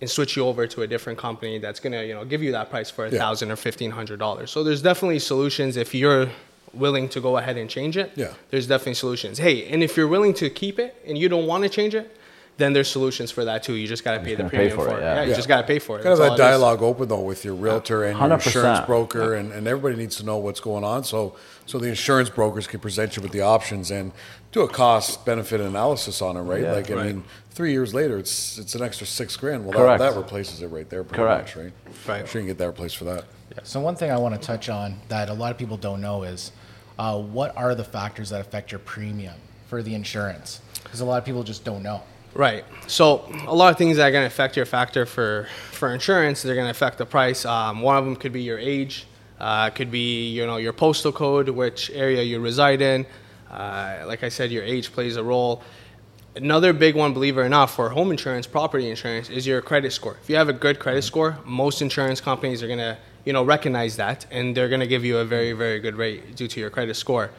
[0.02, 2.68] and switch you over to a different company that's gonna, you know, give you that
[2.68, 3.18] price for a Yeah.
[3.18, 4.50] thousand or fifteen hundred dollars.
[4.50, 6.28] So there's definitely solutions if you're
[6.74, 8.12] willing to go ahead and change it.
[8.16, 8.34] Yeah.
[8.50, 9.38] There's definitely solutions.
[9.38, 12.14] Hey, and if you're willing to keep it and you don't want to change it,
[12.58, 13.74] then there's solutions for that too.
[13.74, 15.02] You just gotta pay the gonna pay premium for for it, it.
[15.02, 15.14] yeah.
[15.16, 15.36] Yeah, you Yeah.
[15.36, 16.02] just gotta pay for it.
[16.02, 16.38] Kind of that all it is.
[16.40, 18.46] dialogue open though with your realtor and your 100%.
[18.46, 21.04] insurance broker, and, and everybody needs to know what's going on.
[21.04, 24.12] So so the insurance brokers can present you with the options and
[24.52, 26.62] do a cost benefit analysis on it, right?
[26.62, 26.72] Yeah.
[26.72, 29.64] like I mean, three years later, it's it's an extra six grand.
[29.66, 29.98] Well, Correct.
[30.00, 31.56] that, that replaces it right there, pretty Correct.
[31.56, 31.72] much, right?
[32.08, 32.20] Right.
[32.20, 33.24] I'm sure you can get that replaced for that.
[33.52, 33.58] Yeah.
[33.64, 36.22] So one thing I want to touch on that a lot of people don't know
[36.22, 36.52] is
[36.98, 39.34] uh, what are the factors that affect your premium
[39.68, 40.60] for the insurance?
[40.82, 42.00] Because a lot of people just don't know.
[42.36, 42.66] Right.
[42.86, 46.42] So a lot of things that are going to affect your factor for for insurance.
[46.42, 47.46] They're going to affect the price.
[47.46, 49.06] Um, one of them could be your age.
[49.40, 53.06] Uh, could be you know your postal code, which area you reside in.
[53.50, 55.62] Uh, like I said, your age plays a role.
[56.34, 59.90] Another big one, believe it or not, for home insurance, property insurance, is your credit
[59.90, 60.18] score.
[60.22, 63.96] If you have a good credit score, most insurance companies are gonna, you know, recognize
[63.96, 66.96] that, and they're gonna give you a very, very good rate due to your credit
[66.96, 67.30] score.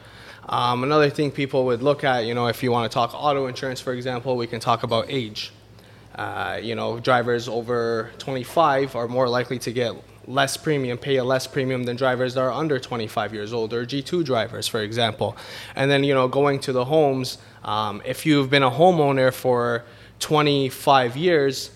[0.48, 3.46] Um, another thing people would look at, you know, if you want to talk auto
[3.46, 5.52] insurance, for example, we can talk about age.
[6.14, 9.92] Uh, you know, drivers over 25 are more likely to get
[10.26, 13.84] less premium, pay a less premium than drivers that are under 25 years old or
[13.84, 15.36] G2 drivers, for example.
[15.76, 19.84] And then, you know, going to the homes, um, if you've been a homeowner for
[20.18, 21.70] 25 years,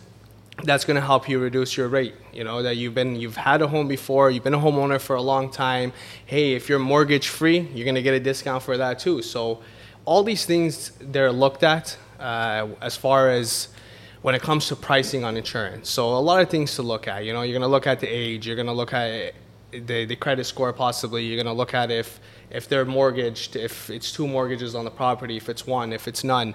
[0.64, 3.62] that's going to help you reduce your rate you know that you've been you've had
[3.62, 5.92] a home before you've been a homeowner for a long time.
[6.26, 9.22] Hey if you're mortgage free you're going to get a discount for that too.
[9.22, 9.62] So
[10.04, 13.68] all these things they're looked at uh, as far as
[14.20, 15.90] when it comes to pricing on insurance.
[15.90, 18.00] So a lot of things to look at you know you're going to look at
[18.00, 19.34] the age you're going to look at
[19.70, 23.88] the, the credit score possibly you're going to look at if if they're mortgaged if
[23.88, 26.54] it's two mortgages on the property if it's one if it's none.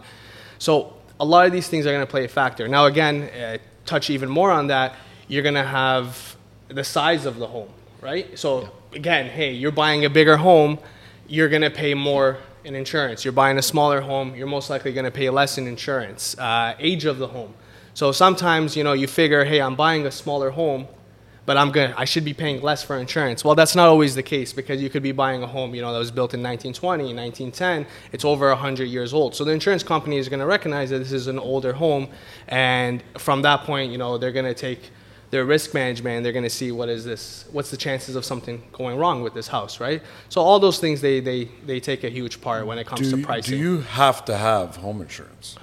[0.59, 2.67] So a lot of these things are going to play a factor.
[2.67, 3.57] Now, again, uh,
[3.87, 4.93] touch even more on that.
[5.27, 6.35] You're going to have
[6.67, 7.69] the size of the home,
[8.01, 8.37] right?
[8.37, 10.77] So again, hey, you're buying a bigger home,
[11.27, 13.23] you're going to pay more in insurance.
[13.25, 16.37] You're buying a smaller home, you're most likely going to pay less in insurance.
[16.37, 17.53] Uh, age of the home.
[17.93, 20.87] So sometimes, you know, you figure, hey, I'm buying a smaller home,
[21.47, 23.43] but I'm gonna I should be paying less for insurance.
[23.43, 25.91] Well, that's not always the case because you could be buying a home, you know,
[25.93, 27.87] that was built in 1920, 1910.
[28.11, 29.33] It's over 100 years old.
[29.33, 32.09] So the insurance company is going to recognize that this is an older home,
[32.49, 34.91] and from that point, you know, they're going to take
[35.29, 38.63] their risk management they're going to see what is this what's the chances of something
[38.71, 42.09] going wrong with this house right so all those things they they, they take a
[42.09, 45.57] huge part when it comes Do to pricing do you have to have home insurance?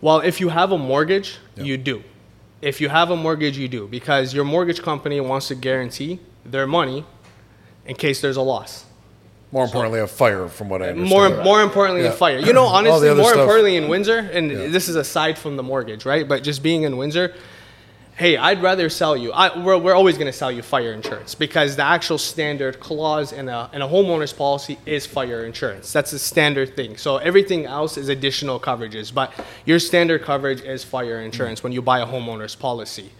[0.00, 1.62] well, if you have a mortgage, Yeah.
[1.64, 2.02] you do.
[2.60, 6.66] If you have a mortgage, you do because your mortgage company wants to guarantee their
[6.66, 7.04] money
[7.86, 8.84] in case there's a loss.
[9.50, 11.08] More importantly, a fire, from what I understand.
[11.36, 12.10] More, more importantly, Yeah.
[12.10, 12.38] a fire.
[12.38, 13.38] You know, honestly, more stuff.
[13.40, 14.66] importantly in Windsor, and Yeah.
[14.68, 16.28] this is aside from the mortgage, right?
[16.28, 17.32] But just being in Windsor,
[18.18, 19.32] hey, I'd rather sell you.
[19.32, 23.32] I, we're, we're always going to sell you fire insurance because the actual standard clause
[23.32, 25.92] in a, in a homeowner's policy is fire insurance.
[25.92, 26.96] That's the standard thing.
[26.96, 29.32] So everything else is additional coverages, but
[29.64, 33.12] your standard coverage is fire insurance when you buy a homeowner's policy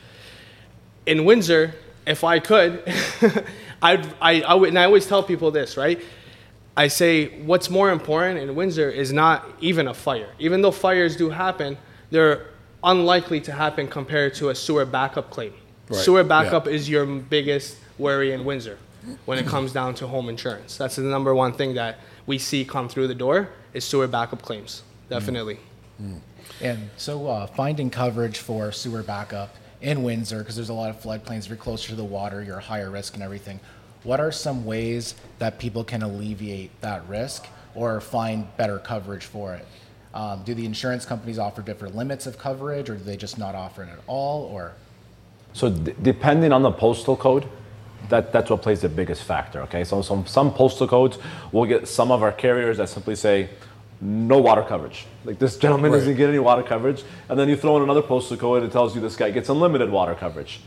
[1.09, 1.75] in Windsor,
[2.07, 2.83] if I could,
[3.83, 6.01] I'd, I, I would, and I always tell people this, right?
[6.77, 10.29] I say what's more important in Windsor is not even a fire.
[10.39, 11.79] Even though fires do happen,
[12.11, 12.47] they're
[12.83, 15.53] unlikely to happen compared to a sewer backup claim.
[15.89, 16.29] Right, Sewer yeah.
[16.29, 18.79] backup is your biggest worry in Windsor
[19.25, 20.77] when it comes down to home insurance.
[20.77, 24.43] That's the number one thing that we see come through the door is sewer backup
[24.43, 24.83] claims.
[25.09, 25.59] Definitely.
[26.61, 31.01] And so uh, finding coverage for sewer backup in Windsor, because there's a lot of
[31.01, 33.61] floodplains, if you're closer to the water, you're a higher risk and everything.
[34.03, 39.55] What are some ways that people can alleviate that risk or find better coverage for
[39.55, 39.67] it?
[40.15, 43.55] Um, do the insurance companies offer different limits of coverage, or do they just not
[43.55, 44.45] offer it at all?
[44.45, 44.73] Or
[45.53, 47.45] So d- depending on the postal code,
[48.09, 49.61] that, that's what plays the biggest factor.
[49.63, 51.19] Okay, so some some postal codes
[51.53, 53.51] will get some of our carriers that simply say
[54.01, 55.07] no water coverage.
[55.25, 55.99] Like this gentleman Right.
[55.99, 58.73] doesn't get any water coverage, and then you throw in another postal code and it
[58.73, 60.61] tells you this guy gets unlimited water coverage.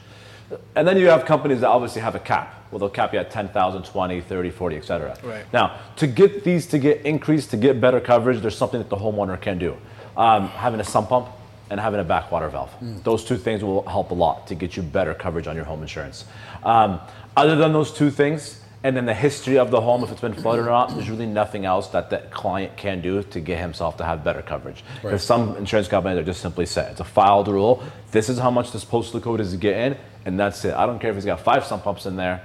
[0.76, 2.66] And then you have companies that obviously have a cap.
[2.72, 5.18] Well, they'll cap you at 10,000, 20, 30, 40, et cetera.
[5.24, 5.46] Right.
[5.52, 8.98] Now, to get these to get increased, to get better coverage, there's something that the
[8.98, 9.78] homeowner can do.
[10.16, 11.28] Um, having a sump pump
[11.70, 12.74] and having a backwater valve.
[13.04, 15.82] Those two things will help a lot to get you better coverage on your home
[15.82, 16.26] insurance.
[16.64, 17.00] Um,
[17.38, 20.34] other than those two things, and then the history of the home, if it's been
[20.34, 23.96] flooded or not, there's really nothing else that the client can do to get himself
[23.98, 24.84] to have better coverage.
[25.02, 26.92] Because some insurance companies are just simply set.
[26.92, 27.84] It's a filed rule.
[28.12, 30.74] This is how much this postal code is getting, and that's it.
[30.74, 32.44] I don't care if he's got five sump pumps in there.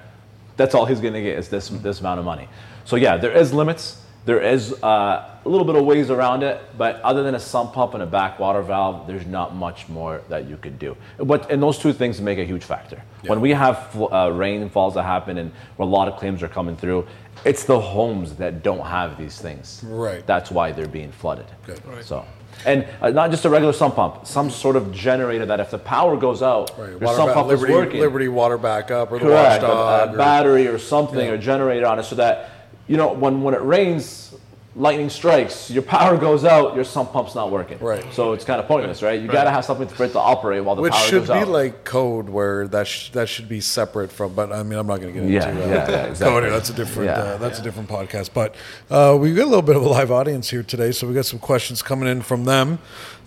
[0.56, 2.48] That's all he's going to get is this this amount of money.
[2.84, 4.02] So yeah, there is limits.
[4.24, 7.72] There is uh, a little bit of ways around it, but other than a sump
[7.74, 10.96] pump and a backwater valve, there's not much more that you could do.
[11.18, 13.00] But and those two things make a huge factor.
[13.26, 16.76] When we have uh, rainfalls that happen and where a lot of claims are coming
[16.76, 17.06] through,
[17.44, 19.82] it's the homes that don't have these things.
[19.86, 20.26] Right.
[20.26, 21.46] That's why they're being flooded.
[21.64, 21.84] Good.
[21.84, 22.04] Right.
[22.04, 22.24] So.
[22.64, 25.78] And uh, not just a regular sump pump, some sort of generator that if the
[25.78, 26.98] power goes out, Right.
[27.00, 28.00] your sump pump Liberty, is working.
[28.00, 29.62] Liberty water backup or the Correct.
[29.62, 31.32] A- a, or- battery or something Yeah.
[31.32, 32.50] or generator on it so that
[32.88, 34.34] you know when when it rains
[34.78, 38.04] lightning strikes your power goes out your sump pump's not working Right.
[38.12, 40.62] so it's kind of pointless right you got to have something for it to operate
[40.62, 44.12] while the Which power should be like code where that sh- that should be separate
[44.12, 44.34] from.
[44.34, 46.40] But I mean, I'm not going to get into Yeah, uh, yeah, yeah, exactly.
[46.42, 46.52] code.
[46.52, 47.06] That's a different.
[47.08, 48.30] Yeah, uh, that's a different podcast.
[48.34, 48.54] But
[48.90, 51.24] uh, we got a little bit of a live audience here today, so we got
[51.24, 52.78] some questions coming in from them.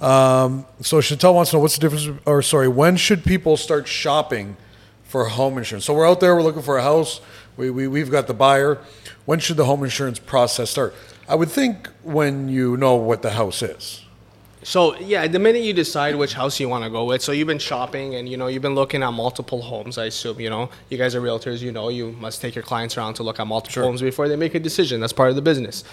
[0.02, 3.88] Um, so Chantel wants to know what's the difference, or sorry, when should people start
[3.88, 4.56] shopping
[5.04, 5.86] for home insurance?
[5.86, 7.22] So we're out there, we're looking for a house.
[7.58, 8.78] We, we we've got the buyer.
[9.26, 10.94] When should the home insurance process start?
[11.30, 14.04] I would think when you know what the house is.
[14.64, 17.48] So yeah, the minute you decide which house you want to go with, so you've
[17.48, 20.00] been shopping and you know you've been looking at multiple homes.
[20.00, 21.62] I assume you know you guys are realtors.
[21.62, 24.36] You know you must take your clients around to look at multiple homes before they
[24.36, 25.00] make a decision.
[25.00, 25.84] That's part of the business.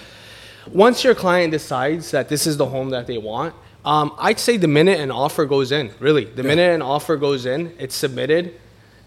[0.72, 4.56] Once your client decides that this is the home that they want, um, I'd say
[4.56, 8.58] the minute an offer goes in, really, the minute an offer goes in, it's submitted.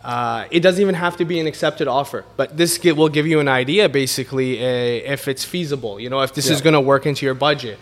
[0.04, 3.28] Uh, it doesn't even have to be an accepted offer, but this gi- will give
[3.28, 6.00] you an idea, basically, uh, if it's feasible.
[6.00, 7.78] You know, if this is going to work into your budget.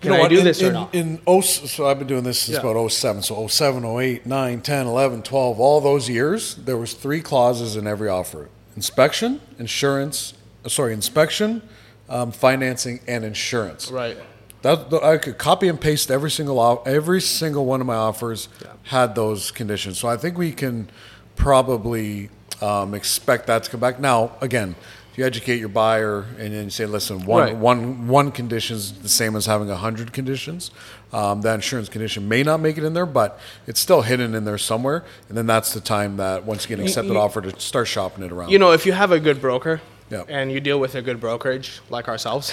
[0.00, 0.94] Can I do in, this or in, not?
[0.94, 2.70] In oh, so I've been doing this since Yeah.
[2.70, 3.22] about 07.
[3.22, 7.86] So 07, 08, 9, 10, 11, 12, all those years, there was three clauses in
[7.86, 8.48] every offer.
[8.76, 11.62] Inspection, insurance, uh, sorry, inspection,
[12.08, 13.90] um, financing, and insurance.
[13.90, 14.18] Right.
[14.62, 18.48] That, I could copy and paste every single every single one of my offers
[18.84, 19.98] had those conditions.
[19.98, 20.88] So I think we can
[21.36, 24.00] probably um, expect that to come back.
[24.00, 24.74] Now, again,
[25.12, 27.56] if you educate your buyer and then you say, listen, one Right.
[27.56, 30.70] one one condition is the same as having a hundred conditions.
[31.12, 34.44] Um, that insurance condition may not make it in there, but it's still hidden in
[34.44, 35.04] there somewhere.
[35.28, 37.86] And then that's the time that once you get an accepted you- offer to start
[37.88, 38.50] shopping it around.
[38.50, 40.24] You know, if you have a good broker Yeah.
[40.28, 42.52] and you deal with a good brokerage like ourselves,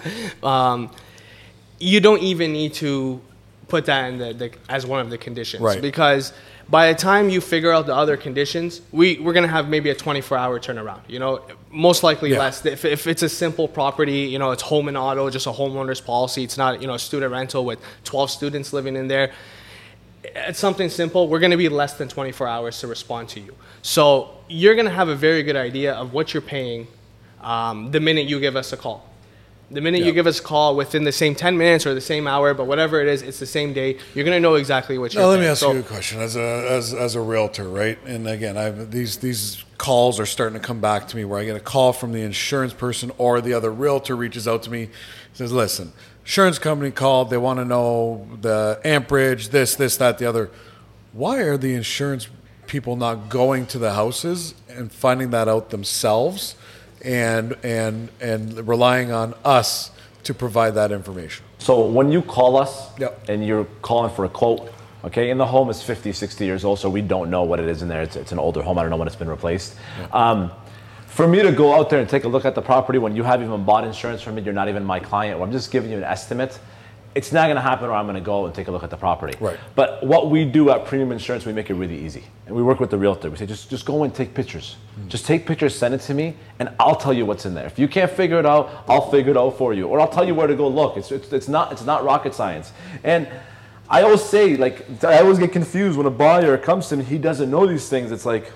[0.42, 0.90] um,
[1.80, 3.20] you don't even need to
[3.68, 5.80] put that in the, the as one of the conditions Right.
[5.82, 6.32] because
[6.68, 9.90] by the time you figure out the other conditions, we, we're going to have maybe
[9.90, 11.00] a 24 hour turnaround.
[11.08, 12.38] You know, most likely Yeah.
[12.38, 12.64] less.
[12.64, 16.00] If, if it's a simple property, you know, it's home and auto, just a homeowner's
[16.00, 16.42] policy.
[16.44, 19.32] It's not, you know, a student rental with 12 students living in there
[20.36, 21.28] it's something simple.
[21.28, 23.54] We're going to be less than 24 hours to respond to you.
[23.82, 26.86] So you're going to have a very good idea of what you're paying
[27.40, 29.08] um, the minute you give us a call.
[29.70, 30.06] The minute Yeah.
[30.06, 32.66] you give us a call within the same 10 minutes or the same hour, but
[32.66, 33.96] whatever it is, it's the same day.
[34.14, 36.20] You're going to know exactly what you're Now let me ask So- you a question
[36.20, 37.98] as a as, as a realtor, right?
[38.06, 41.44] And again, I've these these calls are starting to come back to me where I
[41.44, 44.90] get a call from the insurance person or the other realtor reaches out to me,
[45.32, 45.92] says, "Listen,
[46.24, 47.30] insurance company called.
[47.30, 50.50] They want to know the amperage, this, this, that, the other.
[51.12, 52.28] Why are the insurance
[52.66, 56.54] people not going to the houses and finding that out themselves,
[57.04, 59.90] and and and relying on us
[60.24, 63.28] to provide that information?" So when you call us Yep.
[63.28, 64.70] and you're calling for a quote,
[65.04, 67.66] okay, and the home is 50, 60 years old, so we don't know what it
[67.68, 68.02] is in there.
[68.02, 68.78] It's, it's an older home.
[68.78, 69.74] I don't know when it's been replaced.
[70.12, 70.50] Um,
[71.06, 73.22] for me to go out there and take a look at the property when you
[73.22, 75.90] have even bought insurance from me, you're not even my client, or I'm just giving
[75.90, 76.58] you an estimate.
[77.14, 78.90] It's not going to happen, or I'm going to go and take a look at
[78.90, 79.38] the property.
[79.38, 79.56] Right.
[79.76, 82.80] But what we do at Premium Insurance, we make it really easy, and we work
[82.80, 83.30] with the realtor.
[83.30, 84.76] We say just just go and take pictures.
[84.96, 85.08] Hmm.
[85.08, 87.66] Just take pictures, send it to me, and I'll tell you what's in there.
[87.66, 90.26] If you can't figure it out, I'll figure it out for you, or I'll tell
[90.26, 90.96] you where to go look.
[90.96, 92.72] It's it's, it's not it's not rocket science.
[93.04, 93.28] And
[93.88, 97.18] I always say like I always get confused when a buyer comes to me, he
[97.18, 98.10] doesn't know these things.
[98.12, 98.50] It's like.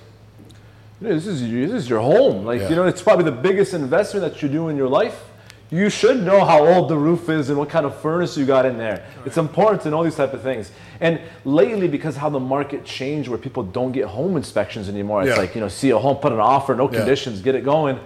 [1.00, 2.44] This is your, this is your home.
[2.44, 2.70] Like Yeah.
[2.70, 5.26] you know, it's probably the biggest investment that you do in your life.
[5.70, 8.64] You should know how old the roof is and what kind of furnace you got
[8.64, 9.04] in there.
[9.26, 10.70] It's important to know these type of things.
[11.00, 15.30] And lately, because how the market changed, where people don't get home inspections anymore, it's
[15.30, 15.36] Yeah.
[15.36, 16.96] like you know, see a home, put an offer, no Yeah.
[16.98, 18.00] conditions, get it going.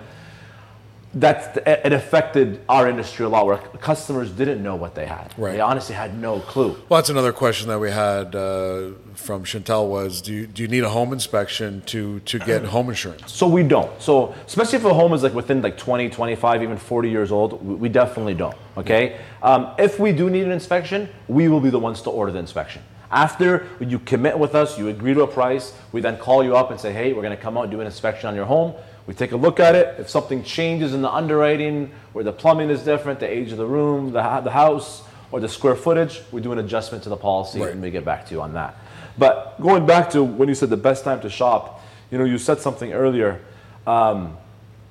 [1.15, 5.35] That's it affected our industry a lot where customers didn't know what they had.
[5.37, 5.53] Right.
[5.53, 6.71] they honestly had no clue.
[6.89, 10.69] Well, that's another question that we had uh, from Chantel was, do you, do you
[10.69, 13.31] need a home inspection to, to get home insurance?
[13.31, 14.01] so we don't.
[14.01, 17.65] So especially if a home is like within like 20 25 even 40 years old
[17.65, 19.21] we, we definitely don't okay?
[19.43, 22.39] Um, if we do need an inspection we will be the ones to order the
[22.39, 22.83] inspection.
[23.11, 26.71] After you commit with us you agree to a price we then call you up
[26.71, 28.75] and say hey we're going to come out and do an inspection on your home
[29.07, 32.71] we take a look at it if something changes in the underwriting where the plumbing
[32.71, 36.41] is different the age of the room the, the house or the square footage we
[36.41, 37.73] do an adjustment to the policy Right.
[37.73, 38.77] and we get back to you on that
[39.19, 42.39] but going back to when you said the best time to shop you know you
[42.39, 43.41] said something earlier
[43.87, 44.37] um,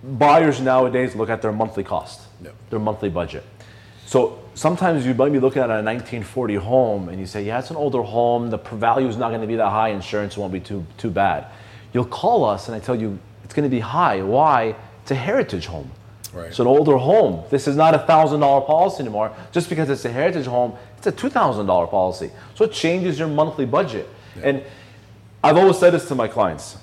[0.04, 2.56] buyers nowadays look at their monthly cost, Yep.
[2.72, 3.44] their monthly budget.
[4.08, 7.70] So sometimes you might be looking at a 1940 home and you say, yeah, it's
[7.70, 8.50] an older home.
[8.50, 9.90] The value is not going to be that high.
[9.90, 11.46] Insurance won't be too, too bad.
[11.94, 13.20] You'll call us and I tell you
[13.52, 14.22] it's going to be high.
[14.22, 14.76] Why?
[15.02, 15.92] It's a heritage home.
[16.34, 16.48] Right.
[16.48, 17.44] It's an older home.
[17.50, 19.36] This is not a thousand dollar policy anymore.
[19.52, 22.32] Just because it's a heritage home, it's a two thousand dollar policy.
[22.56, 24.08] So it changes your monthly budget.
[24.42, 24.64] And
[25.44, 26.78] I've always said this to my clients.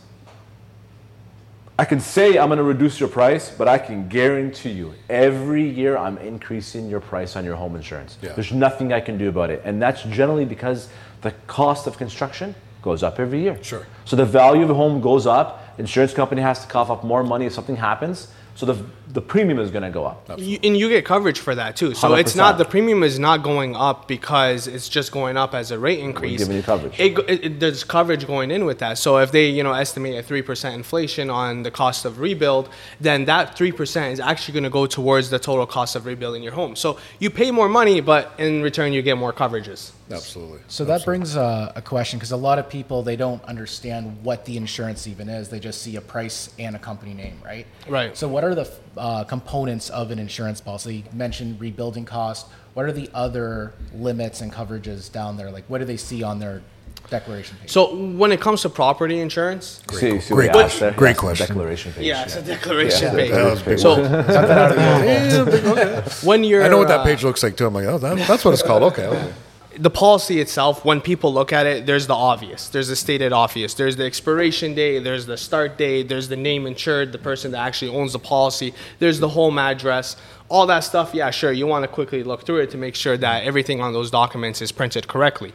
[1.79, 5.67] I can say I'm going to reduce your price, but I can guarantee you every
[5.67, 8.19] year I'm increasing your price on your home insurance.
[8.21, 8.35] Yeah.
[8.35, 9.63] There's nothing I can do about it.
[9.65, 10.91] And that's generally because
[11.23, 13.59] the cost of construction goes up every year.
[13.63, 13.87] Sure.
[14.05, 15.65] So the value of a home goes up.
[15.79, 18.29] Insurance company has to cough up more money if something happens.
[18.55, 20.29] So the, the premium is going to go up.
[20.39, 21.95] You, and you get coverage for that too.
[21.95, 22.37] So it's 100%.
[22.37, 26.01] not the premium is not going up because it's just going up as a rate
[26.01, 26.41] increase.
[26.41, 26.99] giving you coverage.
[27.01, 28.99] It, it, it- there's coverage going in with that.
[28.99, 32.69] So if they you know estimate a three percent inflation on the cost of rebuild,
[33.01, 36.43] then that three percent is actually going to go towards the total cost of rebuilding
[36.43, 36.77] your home.
[36.77, 39.93] So you pay more money, but in return you get more coverages.
[40.11, 40.61] Absolutely.
[40.69, 44.45] So that brings uh, a question because a lot of people they don't understand what
[44.45, 45.49] the insurance even is.
[45.49, 47.67] They just see a price and a company name, right?
[47.89, 48.17] Right.
[48.17, 48.65] So what are the
[48.99, 50.97] uh, components of an insurance policy?
[50.97, 52.47] You mentioned rebuilding cost.
[52.75, 55.51] What are the other limits and coverages down there?
[55.51, 56.63] Like what do they see on their
[57.11, 57.71] declaration page?
[57.71, 60.89] So when it comes to property insurance, See, see great what question.
[60.89, 60.97] asked?
[60.97, 61.47] Great question.
[61.49, 62.07] Declaration page.
[62.07, 63.31] yeah, it's a declaration page.
[63.31, 63.81] That was.
[63.83, 66.13] So Something out of the old.
[66.29, 67.67] when you're I know what that uh, page looks like too.
[67.67, 68.83] I'm like, oh, that, that's what it's called.
[68.85, 69.07] Okay.
[69.07, 69.33] okay.
[69.79, 72.69] The policy itself, when people look at it, there's the obvious.
[72.69, 73.75] There's the stated obvious.
[73.75, 75.05] There's the expiration date.
[75.05, 76.09] There's the start date.
[76.09, 78.75] There's the name insured, the person that actually owns the policy.
[78.99, 80.17] There's the home address.
[80.49, 81.53] All that stuff, yeah, sure.
[81.53, 84.61] You want to quickly look through it to make sure that everything on those documents
[84.61, 85.53] is printed correctly.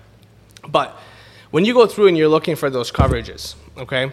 [0.70, 0.98] But
[1.52, 4.12] when you go through and you're looking for those coverages, okay,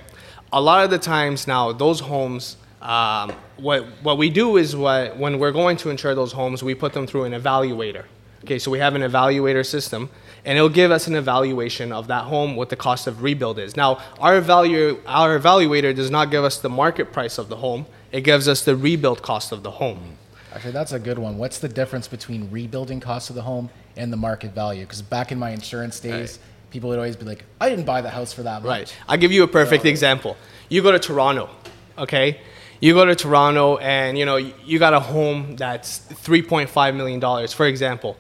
[0.52, 5.16] a lot of the times now those homes, um, what what we do is what
[5.16, 8.06] when we're going to insure those homes, we put them through an evaluator.
[8.44, 10.08] Okay, so we have an evaluator system,
[10.46, 13.76] and it'll give us an evaluation of that home, what the cost of rebuild is.
[13.76, 17.84] Now, our evalu- our evaluator does not give us the market price of the home;
[18.12, 20.16] it gives us the rebuild cost of the home.
[20.54, 21.36] Actually, that's a good one.
[21.36, 24.84] What's the difference between rebuilding cost of the home and the market value?
[24.84, 26.38] Because back in my insurance days,
[26.70, 28.96] people would always be like, "I didn't buy the house for that much." Right.
[29.06, 30.36] I'll give you a perfect example.
[30.70, 31.50] You go to Toronto,
[31.98, 32.40] okay?
[32.80, 37.52] You go to Toronto and you know you got a home that's 3.5 million dollars,
[37.52, 38.16] for example.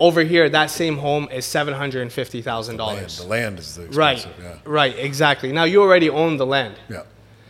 [0.00, 3.18] Over here, that same home is seven hundred and fifty thousand dollars.
[3.18, 4.24] the land is the Right.
[4.40, 4.54] Yeah.
[4.64, 4.96] Right.
[4.96, 5.50] Exactly.
[5.52, 6.76] Now you already own the land.
[6.88, 7.02] Yeah.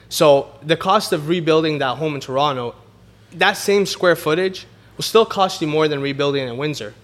[0.09, 2.75] So the cost of rebuilding that home in Toronto,
[3.33, 6.95] that same square footage will still cost you more than rebuilding in Windsor,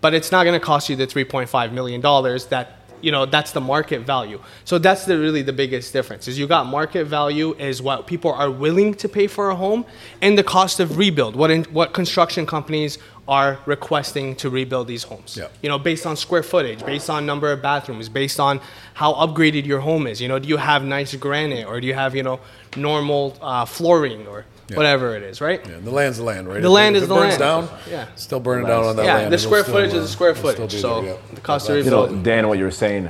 [0.00, 3.50] but it's not going to cost you the 3.5 million dollars that you know that's
[3.50, 4.40] the market value.
[4.64, 8.32] So that's the really the biggest difference is you got market value is what people
[8.32, 9.84] are willing to pay for a home,
[10.20, 11.34] and the cost of rebuild.
[11.34, 12.98] What in, what construction companies
[13.28, 15.36] are requesting to rebuild these homes.
[15.38, 15.46] Yeah.
[15.62, 18.60] You know, based on square footage, based on number of bathrooms, based on
[18.94, 20.20] how upgraded your home is.
[20.20, 22.40] You know, do you have nice granite or do you have you know
[22.76, 24.44] normal uh, flooring or
[24.74, 25.64] whatever it is, right?
[25.68, 26.54] Yeah, the land's the land, right?
[26.54, 27.68] The If it- land if is it the burns land.
[27.68, 28.06] down, Yeah.
[28.16, 29.32] still burning down on that Yeah, land.
[29.32, 31.16] the it'll square still, footage is uh, the square footage, be so there, yeah.
[31.34, 32.22] the cost of That's- You know.
[32.22, 33.08] Dan, what you were saying,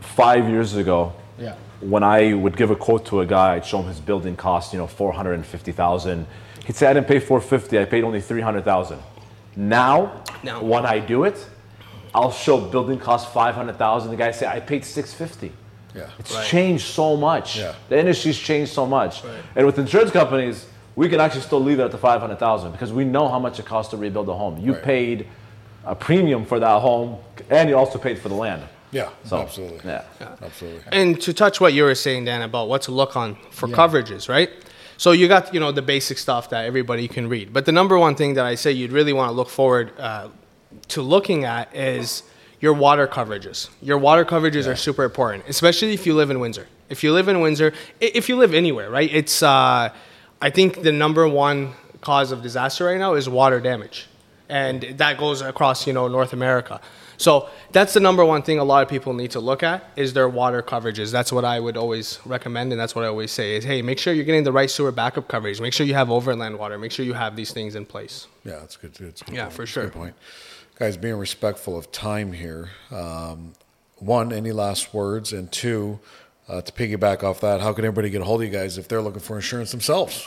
[0.00, 1.54] five years ago, Yeah.
[1.80, 4.72] when I would give a quote to a guy, I'd show him his building cost,
[4.72, 6.26] you know, 450,000.
[6.66, 8.98] He'd say, I didn't pay 450, I paid only 300,000.
[9.56, 10.62] Now, Now.
[10.62, 11.44] when I do it,
[12.14, 14.10] I'll show building cost 500,000.
[14.10, 15.52] The guy say, I paid 650.
[15.94, 16.02] Yeah.
[16.18, 16.46] It's Right.
[16.46, 17.56] changed so much.
[17.58, 17.72] Yeah.
[17.88, 19.22] The industry's changed so much.
[19.24, 19.32] right.
[19.56, 23.04] And with insurance companies, we can actually still leave it at the 500,000 because we
[23.04, 24.58] know how much it costs to rebuild a home.
[24.58, 24.82] You Right.
[24.82, 25.26] paid
[25.86, 27.16] a premium for that home
[27.50, 28.62] and you also paid for the land.
[28.90, 29.80] Yeah, So, absolutely.
[29.84, 30.02] Yeah.
[30.40, 30.82] Absolutely.
[30.92, 34.28] And to touch what you were saying, Dan, about what to look on for coverages,
[34.28, 34.50] right?
[34.96, 37.98] So you got you know the basic stuff that everybody can read, but the number
[37.98, 40.28] one thing that I say you'd really want to look forward uh,
[40.88, 42.22] to looking at is
[42.60, 43.68] your water coverages.
[43.82, 46.66] Your water coverages are super important, especially if you live in Windsor.
[46.88, 49.12] If you live in Windsor, if you live anywhere, right?
[49.12, 49.92] It's uh,
[50.40, 54.06] I think the number one cause of disaster right now is water damage,
[54.48, 56.80] and that goes across you know North America.
[57.16, 60.12] So that's the number one thing a lot of people need to look at is
[60.12, 61.12] their water coverages.
[61.12, 63.98] That's what I would always recommend, and that's what I always say is, hey, make
[63.98, 65.60] sure you're getting the right sewer backup coverage.
[65.60, 66.78] Make sure you have overland water.
[66.78, 68.26] Make sure you have these things in place.
[68.44, 68.94] Yeah, that's good.
[68.96, 69.54] A good Yeah, point.
[69.54, 69.84] for sure.
[69.84, 70.14] Good point.
[70.78, 72.70] Guys, being respectful of time here.
[72.90, 73.52] Um,
[73.98, 75.32] one, any last words?
[75.32, 76.00] And two,
[76.48, 78.88] uh, to piggyback off that, how can everybody get a hold of you guys if
[78.88, 80.26] they're looking for insurance themselves?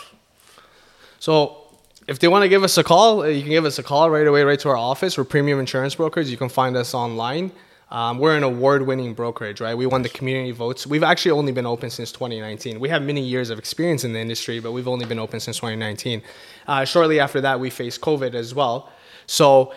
[1.19, 1.66] So
[2.07, 4.09] if they want to give us a call, uh, you can give us a call
[4.09, 5.17] right away, right to our office.
[5.17, 6.31] We're premium insurance brokers.
[6.31, 7.51] You can find us online.
[7.89, 9.77] Um, we're an award-winning brokerage, right?
[9.77, 10.85] We won the community votes.
[10.87, 12.79] We've actually only been open since 2019.
[12.79, 15.57] We have many years of experience in the industry, but we've only been open since
[15.57, 16.21] 2019.
[16.67, 18.89] Uh, shortly after that, we faced COVID as well.
[19.25, 19.73] So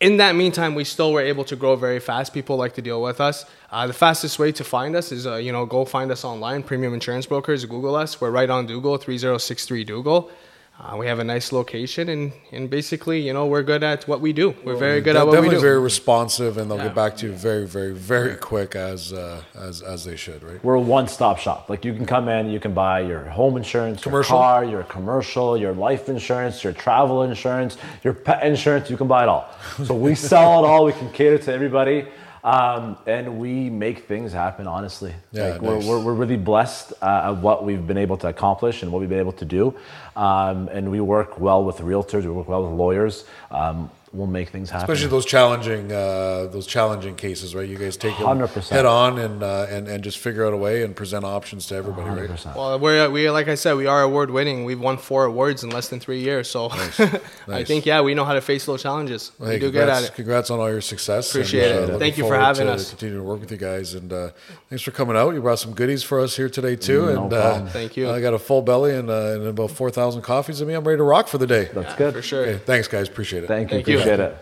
[0.00, 2.34] in that meantime, we still were able to grow very fast.
[2.34, 3.46] People like to deal with us.
[3.70, 6.62] Uh, the fastest way to find us is, uh, you know, go find us online,
[6.62, 7.64] Premium Insurance Brokers.
[7.64, 8.20] Google us.
[8.20, 10.30] We're right on Google, 3063 Google.
[10.76, 14.20] Uh, we have a nice location, and, and basically, you know, we're good at what
[14.20, 14.52] we do.
[14.64, 15.60] We're very good De- at what we definitely do.
[15.62, 16.84] very responsive, and they'll Yeah.
[16.86, 20.62] get back to you very, very, very quick as uh, as as they should, right?
[20.64, 21.70] We're a one-stop shop.
[21.70, 24.36] Like you can come in, you can buy your home insurance, Commercial?
[24.36, 28.90] your car, your commercial, your life insurance, your travel insurance, your pet insurance.
[28.90, 29.48] You can buy it all.
[29.84, 30.84] So we sell it all.
[30.84, 32.08] We can cater to everybody,
[32.44, 34.66] um, and we make things happen.
[34.66, 38.28] Honestly, Yeah, like we're, we're, we're really blessed uh, at what we've been able to
[38.28, 39.74] accomplish and what we've been able to do.
[40.14, 42.22] Um, and we work well with realtors.
[42.22, 43.24] We work well with lawyers.
[43.50, 44.84] Um, we'll make things happen.
[44.90, 47.68] Especially those challenging uh, those challenging cases, right?
[47.68, 48.68] You guys take them 100%.
[48.70, 51.74] head on and uh, and and just figure out a way and present options to
[51.74, 52.30] everybody, right?
[52.30, 52.56] 100%.
[52.56, 54.64] Well, we're, we like I said, we are award winning.
[54.64, 56.48] We've won four awards in less than three years.
[56.48, 57.66] So I Nice.
[57.66, 59.32] think, yeah, we know how to face those challenges.
[59.38, 60.14] Well, we hey, do good at it.
[60.14, 61.30] Congrats on all your success.
[61.30, 61.98] Appreciate it.
[61.98, 62.90] Thank you for forward having to us.
[62.90, 64.30] Continue to work with you guys, and uh,
[64.70, 65.34] thanks for coming out.
[65.34, 67.66] You brought some goodies for us here today too, No and problem.
[67.66, 68.10] uh, Thank you.
[68.10, 70.74] I got a full belly and, uh, and about four thousand coffees in me.
[70.74, 71.68] I'm ready to rock for the day.
[71.74, 72.14] That's good.
[72.14, 72.42] For sure.
[72.46, 73.08] Okay, thanks, guys.
[73.08, 73.46] Appreciate it.
[73.48, 73.76] Thank you.
[73.78, 74.03] Thank you.
[74.04, 74.38] Appreciate it.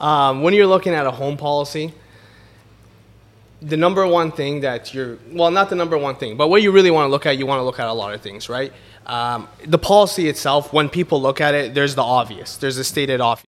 [0.00, 1.94] Um, when you're looking at a home policy,
[3.60, 6.72] the number one thing that you're well, not the number one thing, but what you
[6.72, 8.72] really want to look at, you want to look at a lot of things, right?
[9.06, 13.20] Um, the policy itself, when people look at it, there's the obvious, there's the stated
[13.20, 13.46] obvious.